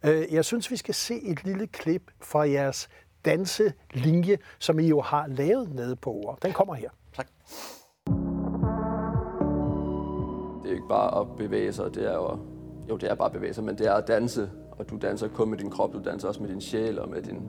Øh, 0.04 0.32
jeg 0.32 0.44
synes, 0.44 0.70
vi 0.70 0.76
skal 0.76 0.94
se 0.94 1.22
et 1.22 1.44
lille 1.44 1.66
klip 1.66 2.02
fra 2.20 2.48
jeres 2.48 2.88
danselinje, 3.26 4.38
som 4.58 4.78
I 4.78 4.88
jo 4.88 5.00
har 5.00 5.26
lavet 5.26 5.74
nede 5.74 5.96
på 5.96 6.10
ord. 6.12 6.38
Den 6.42 6.52
kommer 6.52 6.74
her. 6.74 6.90
Tak. 7.16 7.26
Det 10.62 10.70
er 10.70 10.74
ikke 10.74 10.88
bare 10.88 11.20
at 11.20 11.26
bevæge 11.36 11.72
sig, 11.72 11.94
det 11.94 12.10
er 12.12 12.14
jo, 12.14 12.38
jo 12.90 12.96
det 12.96 13.10
er 13.10 13.14
bare 13.14 13.26
at 13.26 13.32
bevæge 13.32 13.54
sig, 13.54 13.64
men 13.64 13.78
det 13.78 13.86
er 13.86 13.92
at 13.92 14.08
danse, 14.08 14.50
og 14.72 14.90
du 14.90 14.98
danser 15.02 15.28
kun 15.28 15.50
med 15.50 15.58
din 15.58 15.70
krop, 15.70 15.92
du 15.92 16.02
danser 16.04 16.28
også 16.28 16.42
med 16.42 16.50
din 16.50 16.60
sjæl 16.60 16.98
og 16.98 17.08
med 17.08 17.22
din... 17.22 17.42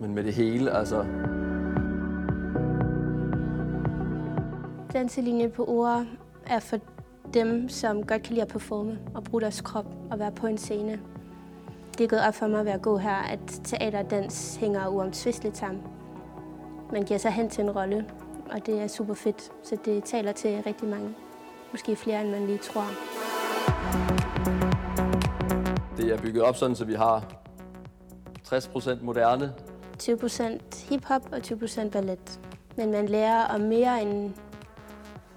Men 0.00 0.14
med 0.14 0.24
det 0.24 0.34
hele, 0.34 0.70
altså... 0.70 1.06
Danselinjen 4.92 5.50
på 5.50 5.64
ord 5.64 6.04
er 6.46 6.58
for 6.58 6.78
dem, 7.34 7.68
som 7.68 8.06
godt 8.06 8.22
kan 8.22 8.34
lide 8.34 8.42
at 8.42 8.48
performe 8.48 8.98
og 9.14 9.24
bruge 9.24 9.40
deres 9.40 9.60
krop 9.60 9.86
og 10.10 10.18
være 10.18 10.32
på 10.32 10.46
en 10.46 10.58
scene. 10.58 11.00
Det 11.98 12.04
er 12.04 12.08
gået 12.08 12.26
op 12.28 12.34
for 12.34 12.46
mig 12.46 12.64
ved 12.64 12.72
at 12.72 12.82
gå 12.82 12.96
her, 12.96 13.14
at 13.14 13.40
teater 13.64 13.98
og 13.98 14.10
dans 14.10 14.56
hænger 14.56 14.88
uomtvisteligt 14.88 15.56
sammen. 15.56 15.82
Man 16.92 17.02
giver 17.02 17.18
sig 17.18 17.32
hen 17.32 17.50
til 17.50 17.64
en 17.64 17.70
rolle, 17.70 18.06
og 18.50 18.66
det 18.66 18.80
er 18.80 18.86
super 18.86 19.14
fedt. 19.14 19.52
Så 19.62 19.76
det 19.84 20.04
taler 20.04 20.32
til 20.32 20.62
rigtig 20.66 20.88
mange. 20.88 21.14
Måske 21.72 21.96
flere, 21.96 22.20
end 22.20 22.30
man 22.30 22.46
lige 22.46 22.58
tror. 22.58 22.84
Det 25.96 26.12
er 26.12 26.18
bygget 26.22 26.42
op 26.42 26.56
sådan, 26.56 26.76
så 26.76 26.84
vi 26.84 26.94
har 26.94 27.24
60% 28.48 29.04
moderne, 29.04 29.54
20% 30.02 30.88
hiphop 30.88 31.22
og 31.32 31.38
20% 31.38 31.90
ballet. 31.90 32.40
Men 32.76 32.90
man 32.90 33.06
lærer 33.06 33.44
om 33.44 33.60
mere 33.60 34.02
end 34.02 34.32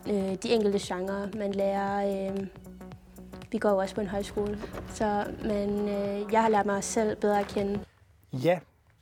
øh, 0.10 0.36
de 0.44 0.50
enkelte 0.50 0.80
genrer. 0.82 1.28
Man 1.38 1.51
lærer... 1.51 2.30
Øh, 2.32 2.48
vi 3.51 3.58
går 3.58 3.70
jo 3.70 3.77
også 3.77 3.96
på 3.96 4.01
en 4.01 4.08
højskole, 4.08 4.60
så 4.94 5.25
man, 5.44 5.89
øh, 5.89 6.34
jeg 6.34 6.41
har 6.41 6.50
lært 6.50 6.65
mig 6.65 6.84
selv 6.84 7.15
bedre 7.15 7.39
at 7.39 7.48
kende. 7.48 7.79
Ja, 8.34 8.60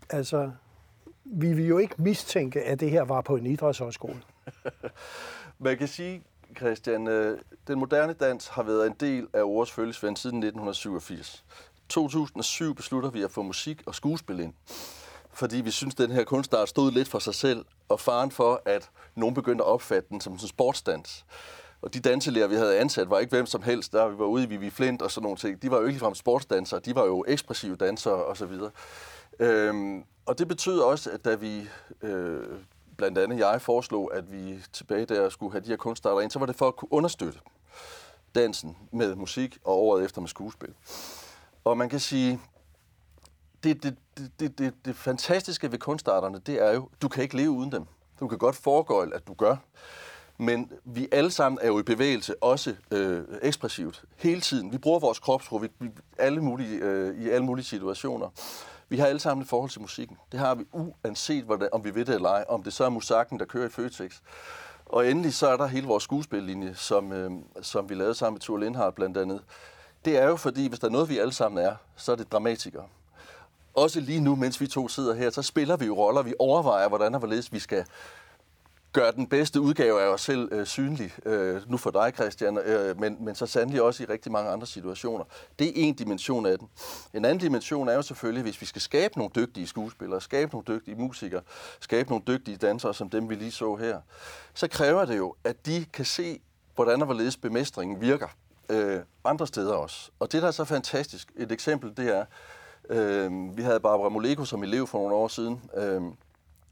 altså, 0.09 0.51
vi 1.25 1.53
vil 1.53 1.67
jo 1.67 1.77
ikke 1.77 1.95
mistænke, 1.97 2.61
at 2.61 2.79
det 2.79 2.91
her 2.91 3.01
var 3.01 3.21
på 3.21 3.35
en 3.35 3.45
idrætshøjskole. 3.45 4.21
Man 5.59 5.77
kan 5.77 5.87
sige, 5.87 6.23
Christian, 6.57 7.07
øh, 7.07 7.39
den 7.67 7.79
moderne 7.79 8.13
dans 8.13 8.47
har 8.47 8.63
været 8.63 8.87
en 8.87 8.95
del 8.99 9.27
af 9.33 9.41
Ores 9.41 9.71
følgesvend 9.71 10.17
siden 10.17 10.37
1987. 10.37 11.45
2007 11.89 12.75
beslutter 12.75 13.09
vi 13.09 13.23
at 13.23 13.31
få 13.31 13.41
musik 13.41 13.83
og 13.85 13.95
skuespil 13.95 14.39
ind, 14.39 14.53
fordi 15.33 15.57
vi 15.57 15.71
synes, 15.71 15.93
at 15.93 15.97
den 15.97 16.11
her 16.11 16.23
kunstart 16.23 16.69
stod 16.69 16.91
lidt 16.91 17.07
for 17.07 17.19
sig 17.19 17.35
selv, 17.35 17.65
og 17.89 17.99
faren 17.99 18.31
for, 18.31 18.61
at 18.65 18.89
nogen 19.15 19.35
begyndte 19.35 19.63
at 19.63 19.67
opfatte 19.67 20.09
den 20.09 20.21
som 20.21 20.33
en 20.33 20.39
sportsdans. 20.39 21.25
Og 21.81 21.93
de 21.93 21.99
danselærer, 21.99 22.47
vi 22.47 22.55
havde 22.55 22.77
ansat, 22.77 23.09
var 23.09 23.19
ikke 23.19 23.35
hvem 23.35 23.45
som 23.45 23.61
helst. 23.61 23.93
Der 23.93 24.07
vi 24.07 24.17
var 24.17 24.25
ude 24.25 24.43
i 24.43 24.47
Vivi 24.47 24.69
Flint 24.69 25.01
og 25.01 25.11
sådan 25.11 25.23
nogle 25.23 25.37
ting. 25.37 25.61
De 25.61 25.71
var 25.71 25.77
jo 25.77 25.83
ikke 25.83 25.91
ligefrem 25.91 26.15
sportsdansere, 26.15 26.79
de 26.79 26.95
var 26.95 27.05
jo 27.05 27.25
ekspressive 27.27 27.75
dansere 27.75 28.25
osv. 28.25 28.51
Øhm, 29.39 30.03
og 30.25 30.39
det 30.39 30.47
betød 30.47 30.79
også, 30.79 31.11
at 31.11 31.25
da 31.25 31.35
vi, 31.35 31.69
øh, 32.01 32.43
blandt 32.97 33.17
andet 33.17 33.39
jeg, 33.39 33.61
foreslog, 33.61 34.15
at 34.15 34.31
vi 34.31 34.59
tilbage 34.73 35.05
der 35.05 35.29
skulle 35.29 35.51
have 35.51 35.61
de 35.61 35.69
her 35.69 35.77
kunstarter 35.77 36.21
ind, 36.21 36.31
så 36.31 36.39
var 36.39 36.45
det 36.45 36.55
for 36.55 36.67
at 36.67 36.75
kunne 36.75 36.93
understøtte 36.93 37.39
dansen 38.35 38.77
med 38.91 39.15
musik 39.15 39.57
og 39.63 39.77
året 39.77 40.05
efter 40.05 40.21
med 40.21 40.29
skuespil. 40.29 40.73
Og 41.63 41.77
man 41.77 41.89
kan 41.89 41.99
sige, 41.99 42.39
det, 43.63 43.83
det, 43.83 43.97
det, 44.17 44.31
det, 44.39 44.57
det, 44.57 44.73
det 44.85 44.95
fantastiske 44.95 45.71
ved 45.71 45.79
kunstarterne, 45.79 46.39
det 46.39 46.61
er 46.61 46.73
jo, 46.73 46.89
du 47.01 47.07
kan 47.07 47.23
ikke 47.23 47.37
leve 47.37 47.49
uden 47.49 47.71
dem. 47.71 47.85
Du 48.19 48.27
kan 48.27 48.37
godt 48.37 48.55
foregøjle, 48.55 49.15
at 49.15 49.27
du 49.27 49.33
gør. 49.33 49.55
Men 50.37 50.71
vi 50.85 51.07
alle 51.11 51.31
sammen 51.31 51.59
er 51.61 51.67
jo 51.67 51.79
i 51.79 51.83
bevægelse, 51.83 52.43
også 52.43 52.75
øh, 52.91 53.23
ekspressivt, 53.41 54.03
hele 54.17 54.41
tiden. 54.41 54.71
Vi 54.71 54.77
bruger 54.77 54.99
vores 54.99 55.19
kropsprog 55.19 55.61
vi, 55.61 55.67
vi, 55.79 55.89
alle 56.17 56.41
mulige, 56.41 56.77
øh, 56.77 57.21
i 57.21 57.29
alle 57.29 57.45
mulige 57.45 57.65
situationer. 57.65 58.29
Vi 58.89 58.97
har 58.97 59.05
alle 59.07 59.19
sammen 59.19 59.41
et 59.41 59.49
forhold 59.49 59.69
til 59.69 59.81
musikken. 59.81 60.17
Det 60.31 60.39
har 60.39 60.55
vi 60.55 60.65
uanset, 60.71 61.43
hvordan, 61.43 61.69
om 61.71 61.83
vi 61.83 61.95
ved 61.95 62.05
det 62.05 62.15
eller 62.15 62.29
ej. 62.29 62.45
Om 62.49 62.63
det 62.63 62.73
så 62.73 62.85
er 62.85 62.89
musakken, 62.89 63.39
der 63.39 63.45
kører 63.45 63.65
i 63.65 63.69
Føtex. 63.69 64.13
Og 64.85 65.11
endelig 65.11 65.33
så 65.33 65.47
er 65.47 65.57
der 65.57 65.67
hele 65.67 65.87
vores 65.87 66.03
skuespillinje, 66.03 66.75
som, 66.75 67.11
øh, 67.11 67.31
som 67.61 67.89
vi 67.89 67.95
lavede 67.95 68.15
sammen 68.15 68.35
med 68.35 68.41
Thor 68.41 68.57
Lindhardt 68.57 68.95
blandt 68.95 69.17
andet. 69.17 69.41
Det 70.05 70.17
er 70.17 70.25
jo 70.25 70.35
fordi, 70.35 70.67
hvis 70.67 70.79
der 70.79 70.87
er 70.87 70.91
noget, 70.91 71.09
vi 71.09 71.17
alle 71.17 71.33
sammen 71.33 71.65
er, 71.65 71.75
så 71.95 72.11
er 72.11 72.15
det 72.15 72.31
dramatikere. 72.31 72.85
Også 73.73 73.99
lige 73.99 74.19
nu, 74.19 74.35
mens 74.35 74.61
vi 74.61 74.67
to 74.67 74.87
sidder 74.87 75.13
her, 75.13 75.29
så 75.29 75.41
spiller 75.41 75.77
vi 75.77 75.85
jo 75.85 75.95
roller. 75.95 76.21
Vi 76.21 76.33
overvejer, 76.39 76.87
hvordan 76.87 77.13
og 77.13 77.19
hvorledes 77.19 77.53
vi 77.53 77.59
skal 77.59 77.85
gør 78.97 79.11
den 79.11 79.27
bedste 79.27 79.61
udgave 79.61 80.01
af 80.01 80.07
os 80.07 80.21
selv 80.21 80.49
øh, 80.51 80.65
synlig. 80.65 81.13
Øh, 81.25 81.61
nu 81.67 81.77
for 81.77 81.91
dig, 81.91 82.11
Christian, 82.15 82.57
øh, 82.57 82.99
men, 82.99 83.25
men 83.25 83.35
så 83.35 83.45
sandelig 83.45 83.81
også 83.81 84.03
i 84.03 84.05
rigtig 84.05 84.31
mange 84.31 84.49
andre 84.49 84.67
situationer. 84.67 85.25
Det 85.59 85.67
er 85.67 85.71
en 85.75 85.93
dimension 85.93 86.45
af 86.45 86.59
den. 86.59 86.69
En 87.13 87.25
anden 87.25 87.39
dimension 87.39 87.87
er 87.87 87.93
jo 87.93 88.01
selvfølgelig, 88.01 88.43
hvis 88.43 88.61
vi 88.61 88.65
skal 88.65 88.81
skabe 88.81 89.17
nogle 89.17 89.31
dygtige 89.35 89.67
skuespillere, 89.67 90.21
skabe 90.21 90.51
nogle 90.51 90.65
dygtige 90.67 90.95
musikere, 90.95 91.41
skabe 91.79 92.09
nogle 92.09 92.23
dygtige 92.27 92.57
dansere, 92.57 92.93
som 92.93 93.09
dem 93.09 93.29
vi 93.29 93.35
lige 93.35 93.51
så 93.51 93.75
her, 93.75 94.01
så 94.53 94.67
kræver 94.67 95.05
det 95.05 95.17
jo, 95.17 95.35
at 95.43 95.65
de 95.65 95.85
kan 95.93 96.05
se, 96.05 96.39
hvordan 96.75 97.01
og 97.01 97.05
hvorledes 97.05 97.37
bemestringen 97.37 98.01
virker 98.01 98.27
øh, 98.69 98.99
andre 99.23 99.47
steder 99.47 99.73
også. 99.73 100.11
Og 100.19 100.31
det, 100.31 100.41
der 100.41 100.47
er 100.47 100.51
så 100.51 100.65
fantastisk, 100.65 101.31
et 101.35 101.51
eksempel, 101.51 101.97
det 101.97 102.15
er, 102.15 102.25
øh, 102.89 103.57
vi 103.57 103.61
havde 103.61 103.79
Barbara 103.79 104.09
Moleko 104.09 104.45
som 104.45 104.63
elev 104.63 104.87
for 104.87 104.97
nogle 104.97 105.15
år 105.15 105.27
siden, 105.27 105.61
øh, 105.77 106.01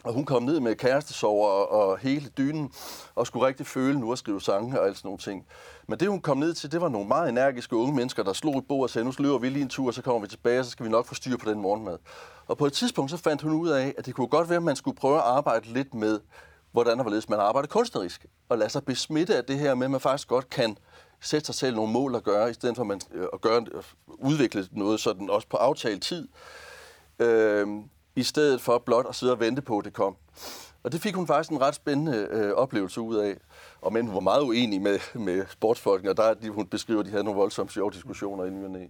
og 0.05 0.13
hun 0.13 0.25
kom 0.25 0.43
ned 0.43 0.59
med 0.59 0.75
kærestesover 0.75 1.49
og, 1.49 1.71
og 1.71 1.97
hele 1.97 2.29
dynen, 2.37 2.71
og 3.15 3.27
skulle 3.27 3.47
rigtig 3.47 3.67
føle 3.67 3.99
nu 3.99 4.11
at 4.11 4.17
skrive 4.17 4.41
sange 4.41 4.79
og 4.79 4.87
alt 4.87 4.97
sådan 4.97 5.07
nogle 5.07 5.19
ting. 5.19 5.45
Men 5.87 5.99
det, 5.99 6.09
hun 6.09 6.21
kom 6.21 6.37
ned 6.37 6.53
til, 6.53 6.71
det 6.71 6.81
var 6.81 6.89
nogle 6.89 7.07
meget 7.07 7.29
energiske 7.29 7.75
unge 7.75 7.95
mennesker, 7.95 8.23
der 8.23 8.33
slog 8.33 8.57
i 8.57 8.61
bord 8.61 8.83
og 8.83 8.89
sagde, 8.89 9.05
nu 9.05 9.13
løber 9.19 9.37
vi 9.37 9.49
lige 9.49 9.61
en 9.61 9.69
tur, 9.69 9.87
og 9.87 9.93
så 9.93 10.01
kommer 10.01 10.21
vi 10.21 10.27
tilbage, 10.27 10.59
og 10.59 10.65
så 10.65 10.71
skal 10.71 10.85
vi 10.85 10.91
nok 10.91 11.05
få 11.05 11.15
styr 11.15 11.37
på 11.37 11.49
den 11.49 11.61
morgenmad. 11.61 11.97
Og 12.47 12.57
på 12.57 12.65
et 12.65 12.73
tidspunkt, 12.73 13.11
så 13.11 13.17
fandt 13.17 13.41
hun 13.41 13.53
ud 13.53 13.69
af, 13.69 13.93
at 13.97 14.05
det 14.05 14.15
kunne 14.15 14.27
godt 14.27 14.49
være, 14.49 14.57
at 14.57 14.63
man 14.63 14.75
skulle 14.75 14.97
prøve 14.97 15.15
at 15.15 15.23
arbejde 15.23 15.73
lidt 15.73 15.93
med, 15.93 16.19
hvordan 16.71 16.99
og 16.99 17.03
hvorledes 17.03 17.29
man 17.29 17.39
arbejder 17.39 17.67
kunstnerisk, 17.67 18.25
og 18.49 18.57
lade 18.57 18.69
sig 18.69 18.85
besmitte 18.85 19.37
af 19.37 19.43
det 19.43 19.59
her 19.59 19.75
med, 19.75 19.85
at 19.85 19.91
man 19.91 19.99
faktisk 19.99 20.27
godt 20.27 20.49
kan 20.49 20.77
sætte 21.21 21.45
sig 21.45 21.55
selv 21.55 21.75
nogle 21.75 21.93
mål 21.93 22.15
at 22.15 22.23
gøre, 22.23 22.49
i 22.49 22.53
stedet 22.53 22.75
for 22.75 22.83
at, 22.83 22.87
man, 22.87 23.01
øh, 23.13 23.27
at 23.33 23.41
gøre, 23.41 23.57
at 23.57 23.95
udvikle 24.07 24.67
noget 24.71 24.99
sådan 24.99 25.29
også 25.29 25.47
på 25.47 25.57
aftalt 25.57 26.03
tid. 26.03 26.27
Øh, 27.19 27.67
i 28.15 28.23
stedet 28.23 28.61
for 28.61 28.77
blot 28.77 29.05
at 29.09 29.15
sidde 29.15 29.33
og 29.33 29.39
vente 29.39 29.61
på, 29.61 29.77
at 29.77 29.85
det 29.85 29.93
kom. 29.93 30.15
Og 30.83 30.91
det 30.91 31.01
fik 31.01 31.15
hun 31.15 31.27
faktisk 31.27 31.51
en 31.51 31.61
ret 31.61 31.75
spændende 31.75 32.27
øh, 32.31 32.51
oplevelse 32.51 33.01
ud 33.01 33.15
af. 33.15 33.37
Og 33.81 33.93
men 33.93 34.05
hun 34.05 34.13
var 34.13 34.19
meget 34.19 34.41
uenig 34.41 34.81
med, 34.81 34.99
med 35.13 35.45
sportsfolkene, 35.49 36.11
og 36.11 36.17
der 36.17 36.33
de, 36.33 36.49
hun 36.49 36.67
beskriver, 36.67 36.99
at 36.99 37.05
de 37.05 37.11
havde 37.11 37.23
nogle 37.23 37.39
voldsomme 37.39 37.69
sjove 37.69 37.91
diskussioner 37.91 38.45
inden 38.45 38.83
i 38.83 38.87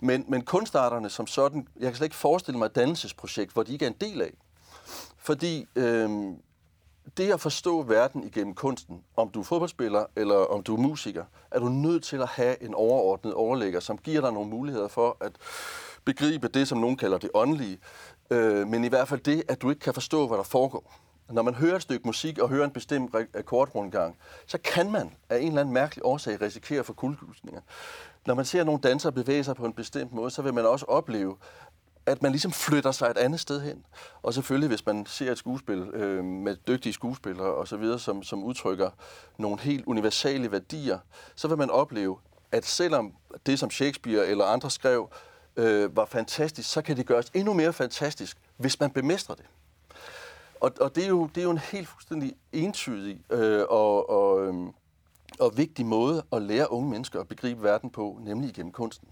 men, 0.00 0.24
men 0.28 0.42
kunstarterne 0.42 1.10
som 1.10 1.26
sådan, 1.26 1.68
jeg 1.80 1.86
kan 1.86 1.94
slet 1.94 2.06
ikke 2.06 2.16
forestille 2.16 2.58
mig 2.58 2.66
et 2.66 2.74
dannelsesprojekt, 2.74 3.52
hvor 3.52 3.62
de 3.62 3.72
ikke 3.72 3.84
er 3.84 3.90
en 3.90 3.96
del 4.00 4.22
af. 4.22 4.32
Fordi 5.18 5.66
øh, 5.76 6.10
det 7.16 7.32
at 7.32 7.40
forstå 7.40 7.82
verden 7.82 8.24
igennem 8.24 8.54
kunsten, 8.54 9.02
om 9.16 9.30
du 9.30 9.40
er 9.40 9.44
fodboldspiller 9.44 10.04
eller 10.16 10.36
om 10.36 10.62
du 10.62 10.76
er 10.76 10.80
musiker, 10.80 11.24
er 11.50 11.58
du 11.58 11.68
nødt 11.68 12.04
til 12.04 12.16
at 12.16 12.28
have 12.28 12.62
en 12.62 12.74
overordnet 12.74 13.34
overlægger, 13.34 13.80
som 13.80 13.98
giver 13.98 14.20
dig 14.20 14.32
nogle 14.32 14.50
muligheder 14.50 14.88
for 14.88 15.16
at 15.20 15.32
begribe 16.04 16.48
det, 16.48 16.68
som 16.68 16.78
nogen 16.78 16.96
kalder 16.96 17.18
det 17.18 17.30
åndelige, 17.34 17.78
Øh, 18.30 18.68
men 18.68 18.84
i 18.84 18.88
hvert 18.88 19.08
fald 19.08 19.20
det, 19.20 19.42
at 19.48 19.62
du 19.62 19.70
ikke 19.70 19.80
kan 19.80 19.94
forstå, 19.94 20.26
hvad 20.26 20.38
der 20.38 20.44
foregår. 20.44 20.94
Når 21.30 21.42
man 21.42 21.54
hører 21.54 21.76
et 21.76 21.82
stykke 21.82 22.06
musik 22.06 22.38
og 22.38 22.48
hører 22.48 22.64
en 22.64 22.70
bestemt 22.70 23.14
akkordrundgang, 23.34 24.16
så 24.46 24.58
kan 24.58 24.90
man 24.90 25.10
af 25.28 25.38
en 25.38 25.48
eller 25.48 25.60
anden 25.60 25.74
mærkelig 25.74 26.04
årsag 26.04 26.40
risikere 26.40 26.84
for 26.84 26.92
kuldegysninger. 26.92 27.60
Når 28.26 28.34
man 28.34 28.44
ser 28.44 28.64
nogle 28.64 28.80
dansere 28.80 29.12
bevæge 29.12 29.44
sig 29.44 29.56
på 29.56 29.64
en 29.66 29.72
bestemt 29.72 30.12
måde, 30.12 30.30
så 30.30 30.42
vil 30.42 30.54
man 30.54 30.66
også 30.66 30.84
opleve, 30.88 31.36
at 32.06 32.22
man 32.22 32.32
ligesom 32.32 32.52
flytter 32.52 32.92
sig 32.92 33.06
et 33.06 33.18
andet 33.18 33.40
sted 33.40 33.60
hen. 33.60 33.84
Og 34.22 34.34
selvfølgelig, 34.34 34.68
hvis 34.68 34.86
man 34.86 35.06
ser 35.06 35.32
et 35.32 35.38
skuespil 35.38 35.78
øh, 35.78 36.24
med 36.24 36.56
dygtige 36.68 36.92
skuespillere 36.92 37.54
og 37.54 37.68
så 37.68 37.76
videre, 37.76 37.98
som, 37.98 38.22
som 38.22 38.44
udtrykker 38.44 38.90
nogle 39.38 39.60
helt 39.60 39.86
universale 39.86 40.52
værdier, 40.52 40.98
så 41.34 41.48
vil 41.48 41.58
man 41.58 41.70
opleve, 41.70 42.18
at 42.52 42.64
selvom 42.64 43.12
det, 43.46 43.58
som 43.58 43.70
Shakespeare 43.70 44.26
eller 44.26 44.44
andre 44.44 44.70
skrev, 44.70 45.08
øh, 45.56 45.96
var 45.96 46.04
fantastisk, 46.04 46.72
så 46.72 46.82
kan 46.82 46.96
det 46.96 47.06
gøres 47.06 47.30
endnu 47.34 47.52
mere 47.52 47.72
fantastisk, 47.72 48.38
hvis 48.56 48.80
man 48.80 48.90
bemestrer 48.90 49.34
det. 49.34 49.44
Og, 50.60 50.72
og 50.80 50.94
det, 50.94 51.04
er 51.04 51.08
jo, 51.08 51.26
det 51.26 51.38
er 51.38 51.44
jo 51.44 51.50
en 51.50 51.58
helt 51.58 51.88
fuldstændig 51.88 52.32
entydig 52.52 53.20
øh, 53.30 53.64
og, 53.68 54.10
og, 54.10 54.46
øh, 54.46 54.54
og 55.38 55.56
vigtig 55.56 55.86
måde 55.86 56.22
at 56.32 56.42
lære 56.42 56.72
unge 56.72 56.90
mennesker 56.90 57.20
at 57.20 57.28
begribe 57.28 57.62
verden 57.62 57.90
på, 57.90 58.18
nemlig 58.22 58.50
igennem 58.50 58.72
kunsten. 58.72 59.08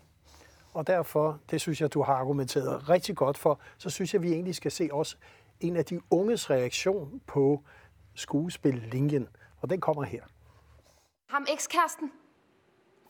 Og 0.75 0.87
derfor, 0.87 1.39
det 1.51 1.61
synes 1.61 1.81
jeg, 1.81 1.95
du 1.95 2.03
har 2.03 2.15
argumenteret 2.15 2.89
rigtig 2.89 3.17
godt 3.17 3.39
for, 3.39 3.61
så 3.79 3.91
synes 3.91 4.15
jeg, 4.15 4.23
vi 4.23 4.33
egentlig 4.33 4.55
skal 4.55 4.71
se 4.71 4.89
også 4.93 5.17
en 5.61 5.77
af 5.77 5.85
de 5.85 6.01
unges 6.11 6.51
reaktion 6.51 7.21
på 7.27 7.63
skuespillinjen. 8.15 9.29
Og 9.61 9.71
den 9.71 9.81
kommer 9.81 10.03
her. 10.03 10.23
Ham 11.29 11.47
ekskæresten. 11.53 12.13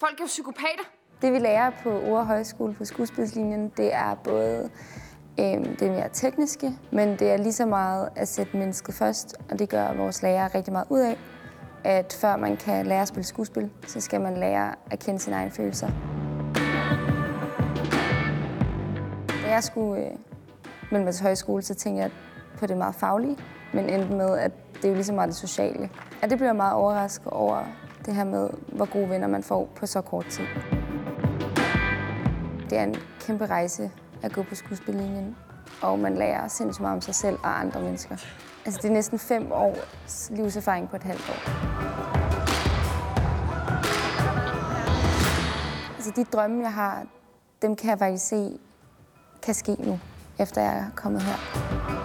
Folk 0.00 0.20
er 0.20 0.24
jo 0.24 0.26
psykopater. 0.26 0.84
Det 1.22 1.32
vi 1.32 1.38
lærer 1.38 1.70
på 1.82 2.00
Ure 2.00 2.24
Højskole 2.24 2.74
på 2.74 2.84
skuespilslinjen, 2.84 3.72
det 3.76 3.94
er 3.94 4.14
både 4.24 4.70
øh, 5.40 5.78
det 5.80 5.90
mere 5.90 6.08
tekniske, 6.12 6.72
men 6.92 7.08
det 7.08 7.32
er 7.32 7.36
lige 7.36 7.52
så 7.52 7.66
meget 7.66 8.08
at 8.16 8.28
sætte 8.28 8.56
mennesket 8.56 8.94
først, 8.94 9.36
og 9.50 9.58
det 9.58 9.68
gør 9.68 9.94
vores 9.94 10.22
lærere 10.22 10.48
rigtig 10.54 10.72
meget 10.72 10.86
ud 10.90 11.00
af. 11.00 11.18
At 11.84 12.18
før 12.20 12.36
man 12.36 12.56
kan 12.56 12.86
lære 12.86 13.02
at 13.02 13.08
spille 13.08 13.24
skuespil, 13.24 13.70
så 13.86 14.00
skal 14.00 14.20
man 14.20 14.36
lære 14.36 14.74
at 14.90 14.98
kende 14.98 15.20
sine 15.20 15.36
egne 15.36 15.50
følelser. 15.50 15.88
Da 19.44 19.50
jeg 19.50 19.62
skulle 19.62 20.02
øh, 20.02 20.10
melde 20.92 21.04
mig 21.04 21.14
til 21.14 21.22
højskole, 21.22 21.62
så 21.62 21.74
tænkte 21.74 22.02
jeg 22.02 22.10
på 22.58 22.66
det 22.66 22.76
meget 22.76 22.94
faglige, 22.94 23.36
men 23.74 23.90
endte 23.90 24.14
med, 24.14 24.38
at 24.38 24.52
det 24.74 24.84
er 24.84 24.88
jo 24.88 24.94
lige 24.94 25.04
så 25.04 25.12
meget 25.12 25.28
det 25.28 25.36
sociale. 25.36 25.90
Og 26.22 26.30
det 26.30 26.38
bliver 26.38 26.52
meget 26.52 26.74
overrasket 26.74 27.32
over 27.32 27.64
det 28.06 28.14
her 28.14 28.24
med, 28.24 28.50
hvor 28.68 28.92
gode 28.92 29.10
venner 29.10 29.28
man 29.28 29.42
får 29.42 29.68
på 29.76 29.86
så 29.86 30.00
kort 30.00 30.26
tid. 30.26 30.44
Det 32.72 32.80
er 32.80 32.84
en 32.84 32.96
kæmpe 33.20 33.46
rejse 33.46 33.90
at 34.22 34.32
gå 34.32 34.42
på 34.42 34.54
skuespillinjen, 34.54 35.36
og 35.82 35.98
man 35.98 36.14
lærer 36.14 36.48
sindssygt 36.48 36.80
meget 36.80 36.94
om 36.94 37.00
sig 37.00 37.14
selv 37.14 37.38
og 37.42 37.60
andre 37.60 37.80
mennesker. 37.80 38.16
Altså, 38.64 38.80
det 38.82 38.88
er 38.88 38.92
næsten 38.92 39.18
fem 39.18 39.52
års 39.52 40.30
livserfaring 40.30 40.90
på 40.90 40.96
et 40.96 41.02
halvt 41.02 41.30
år. 41.30 41.50
Altså, 45.94 46.12
de 46.16 46.24
drømme, 46.24 46.62
jeg 46.62 46.72
har, 46.72 47.06
dem 47.62 47.76
kan 47.76 47.90
jeg 47.90 47.98
faktisk 47.98 48.26
se 48.26 48.58
kan 49.42 49.54
ske 49.54 49.76
nu, 49.78 50.00
efter 50.38 50.62
jeg 50.62 50.76
er 50.76 50.86
kommet 50.96 51.22
her. 51.22 52.01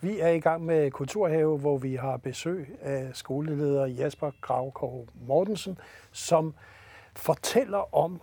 Vi 0.00 0.20
er 0.20 0.28
i 0.28 0.40
gang 0.40 0.64
med 0.64 0.90
Kulturhave, 0.90 1.58
hvor 1.58 1.78
vi 1.78 1.94
har 1.94 2.16
besøg 2.16 2.78
af 2.82 3.10
skoleleder 3.12 3.86
Jasper 3.86 4.30
Gravkov 4.40 5.08
Mortensen, 5.26 5.78
som 6.12 6.54
fortæller 7.16 7.94
om, 7.94 8.20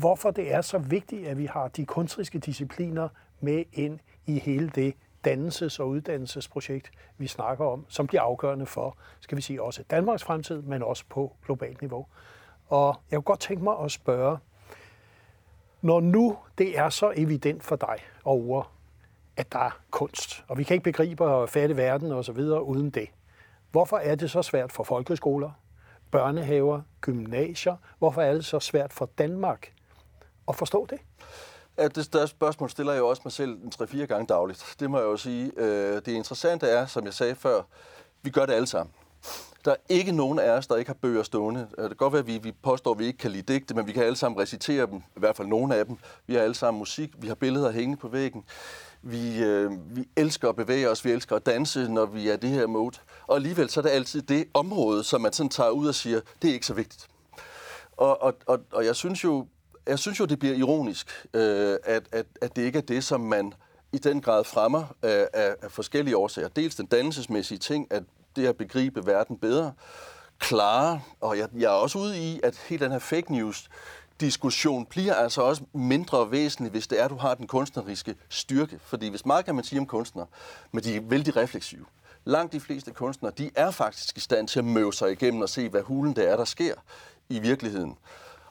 hvorfor 0.00 0.30
det 0.30 0.54
er 0.54 0.60
så 0.60 0.78
vigtigt, 0.78 1.28
at 1.28 1.38
vi 1.38 1.46
har 1.46 1.68
de 1.68 1.86
kunstriske 1.86 2.38
discipliner 2.38 3.08
med 3.40 3.64
ind 3.72 3.98
i 4.26 4.38
hele 4.38 4.68
det 4.68 4.94
dannelses- 5.26 5.80
og 5.80 5.88
uddannelsesprojekt, 5.88 6.90
vi 7.18 7.26
snakker 7.26 7.64
om, 7.64 7.86
som 7.88 8.06
bliver 8.06 8.22
afgørende 8.22 8.66
for, 8.66 8.96
skal 9.20 9.36
vi 9.36 9.42
sige, 9.42 9.62
også 9.62 9.82
Danmarks 9.90 10.24
fremtid, 10.24 10.62
men 10.62 10.82
også 10.82 11.04
på 11.08 11.36
globalt 11.46 11.80
niveau. 11.80 12.06
Og 12.68 12.96
jeg 13.10 13.16
kunne 13.16 13.22
godt 13.22 13.40
tænke 13.40 13.64
mig 13.64 13.74
at 13.84 13.90
spørge, 13.90 14.38
når 15.82 16.00
nu 16.00 16.38
det 16.58 16.78
er 16.78 16.88
så 16.88 17.12
evident 17.16 17.62
for 17.62 17.76
dig 17.76 17.96
og 18.24 18.66
at 19.36 19.52
der 19.52 19.58
er 19.58 19.70
kunst, 19.90 20.44
og 20.48 20.58
vi 20.58 20.64
kan 20.64 20.74
ikke 20.74 20.84
begribe 20.84 21.24
og 21.24 21.48
fatte 21.48 21.76
verden 21.76 22.12
og 22.12 22.24
så 22.24 22.32
videre 22.32 22.64
uden 22.64 22.90
det. 22.90 23.08
Hvorfor 23.70 23.96
er 23.96 24.14
det 24.14 24.30
så 24.30 24.42
svært 24.42 24.72
for 24.72 24.84
folkeskoler, 24.84 25.50
børnehaver, 26.10 26.80
gymnasier? 27.00 27.76
Hvorfor 27.98 28.22
er 28.22 28.32
det 28.32 28.44
så 28.44 28.60
svært 28.60 28.92
for 28.92 29.10
Danmark 29.18 29.72
at 30.48 30.56
forstå 30.56 30.86
det? 30.90 30.98
Ja, 31.78 31.88
det 31.88 32.04
største 32.04 32.36
spørgsmål 32.36 32.70
stiller 32.70 32.92
jeg 32.92 33.00
jo 33.00 33.08
også 33.08 33.22
mig 33.24 33.32
selv 33.32 33.50
en 33.50 33.72
3-4 33.82 34.04
gange 34.04 34.26
dagligt. 34.26 34.76
Det 34.80 34.90
må 34.90 34.98
jeg 34.98 35.04
jo 35.04 35.16
sige. 35.16 35.52
Øh, 35.56 35.94
det 35.94 36.08
interessante 36.08 36.66
er, 36.66 36.86
som 36.86 37.04
jeg 37.04 37.14
sagde 37.14 37.34
før, 37.34 37.62
vi 38.22 38.30
gør 38.30 38.46
det 38.46 38.52
alle 38.52 38.66
sammen. 38.66 38.94
Der 39.64 39.70
er 39.70 39.76
ikke 39.88 40.12
nogen 40.12 40.38
af 40.38 40.50
os, 40.50 40.66
der 40.66 40.76
ikke 40.76 40.88
har 40.88 40.94
bøger 40.94 41.22
stående. 41.22 41.68
Øh, 41.78 41.82
det 41.82 41.90
kan 41.90 41.96
godt 41.96 42.12
være, 42.12 42.20
at 42.20 42.26
vi, 42.26 42.38
vi 42.38 42.52
påstår, 42.62 42.92
at 42.92 42.98
vi 42.98 43.06
ikke 43.06 43.18
kan 43.18 43.30
lide 43.30 43.52
digte, 43.52 43.74
men 43.74 43.86
vi 43.86 43.92
kan 43.92 44.02
alle 44.02 44.16
sammen 44.16 44.40
recitere 44.40 44.86
dem, 44.86 44.96
i 44.96 45.20
hvert 45.20 45.36
fald 45.36 45.48
nogle 45.48 45.76
af 45.76 45.86
dem. 45.86 45.96
Vi 46.26 46.34
har 46.34 46.42
alle 46.42 46.54
sammen 46.54 46.78
musik, 46.78 47.10
vi 47.18 47.28
har 47.28 47.34
billeder 47.34 47.72
hængende 47.72 48.00
på 48.00 48.08
væggen. 48.08 48.44
Vi, 49.02 49.42
øh, 49.42 49.96
vi 49.96 50.08
elsker 50.16 50.48
at 50.48 50.56
bevæge 50.56 50.90
os, 50.90 51.04
vi 51.04 51.10
elsker 51.10 51.36
at 51.36 51.46
danse, 51.46 51.88
når 51.88 52.06
vi 52.06 52.28
er 52.28 52.36
det 52.36 52.50
her 52.50 52.66
mode. 52.66 52.96
Og 53.26 53.36
alligevel 53.36 53.70
så 53.70 53.80
er 53.80 53.82
det 53.82 53.90
altid 53.90 54.22
det 54.22 54.44
område, 54.54 55.04
som 55.04 55.20
man 55.20 55.32
sådan 55.32 55.50
tager 55.50 55.70
ud 55.70 55.86
og 55.86 55.94
siger, 55.94 56.20
det 56.42 56.50
er 56.50 56.54
ikke 56.54 56.66
så 56.66 56.74
vigtigt. 56.74 57.08
Og, 57.96 58.22
og, 58.22 58.34
og, 58.46 58.60
og 58.72 58.84
jeg 58.84 58.96
synes 58.96 59.24
jo, 59.24 59.46
jeg 59.86 59.98
synes 59.98 60.20
jo, 60.20 60.24
det 60.24 60.38
bliver 60.38 60.54
ironisk, 60.54 61.26
øh, 61.34 61.76
at, 61.84 62.02
at, 62.12 62.26
at 62.40 62.56
det 62.56 62.62
ikke 62.62 62.78
er 62.78 62.82
det, 62.82 63.04
som 63.04 63.20
man 63.20 63.54
i 63.92 63.98
den 63.98 64.20
grad 64.20 64.44
fremmer 64.44 64.80
øh, 64.80 65.26
af, 65.32 65.54
af 65.62 65.70
forskellige 65.70 66.16
årsager. 66.16 66.48
Dels 66.48 66.74
den 66.74 66.86
dannelsesmæssige 66.86 67.58
ting, 67.58 67.86
at 67.90 68.02
det 68.36 68.46
at 68.46 68.56
begribe 68.56 69.06
verden 69.06 69.38
bedre, 69.38 69.72
klare, 70.38 71.00
og 71.20 71.38
jeg, 71.38 71.48
jeg 71.54 71.64
er 71.64 71.76
også 71.76 71.98
ude 71.98 72.18
i, 72.18 72.40
at 72.42 72.56
hele 72.56 72.84
den 72.84 72.92
her 72.92 72.98
fake 72.98 73.32
news 73.32 73.68
diskussion 74.22 74.86
bliver 74.86 75.14
altså 75.14 75.42
også 75.42 75.62
mindre 75.72 76.30
væsentlig, 76.30 76.70
hvis 76.70 76.86
det 76.86 77.00
er, 77.00 77.04
at 77.04 77.10
du 77.10 77.16
har 77.16 77.34
den 77.34 77.46
kunstneriske 77.46 78.14
styrke. 78.28 78.78
Fordi 78.84 79.08
hvis 79.08 79.26
meget 79.26 79.44
kan 79.44 79.54
man 79.54 79.64
sige 79.64 79.80
om 79.80 79.86
kunstnere, 79.86 80.26
men 80.72 80.84
de 80.84 80.96
er 80.96 81.00
vældig 81.00 81.36
refleksive. 81.36 81.84
Langt 82.24 82.52
de 82.52 82.60
fleste 82.60 82.90
kunstnere, 82.90 83.32
de 83.38 83.50
er 83.54 83.70
faktisk 83.70 84.16
i 84.16 84.20
stand 84.20 84.48
til 84.48 84.58
at 84.58 84.64
møve 84.64 84.92
sig 84.92 85.12
igennem 85.12 85.42
og 85.42 85.48
se, 85.48 85.68
hvad 85.68 85.82
hulen 85.82 86.16
det 86.16 86.30
er, 86.30 86.36
der 86.36 86.44
sker 86.44 86.74
i 87.28 87.38
virkeligheden. 87.38 87.96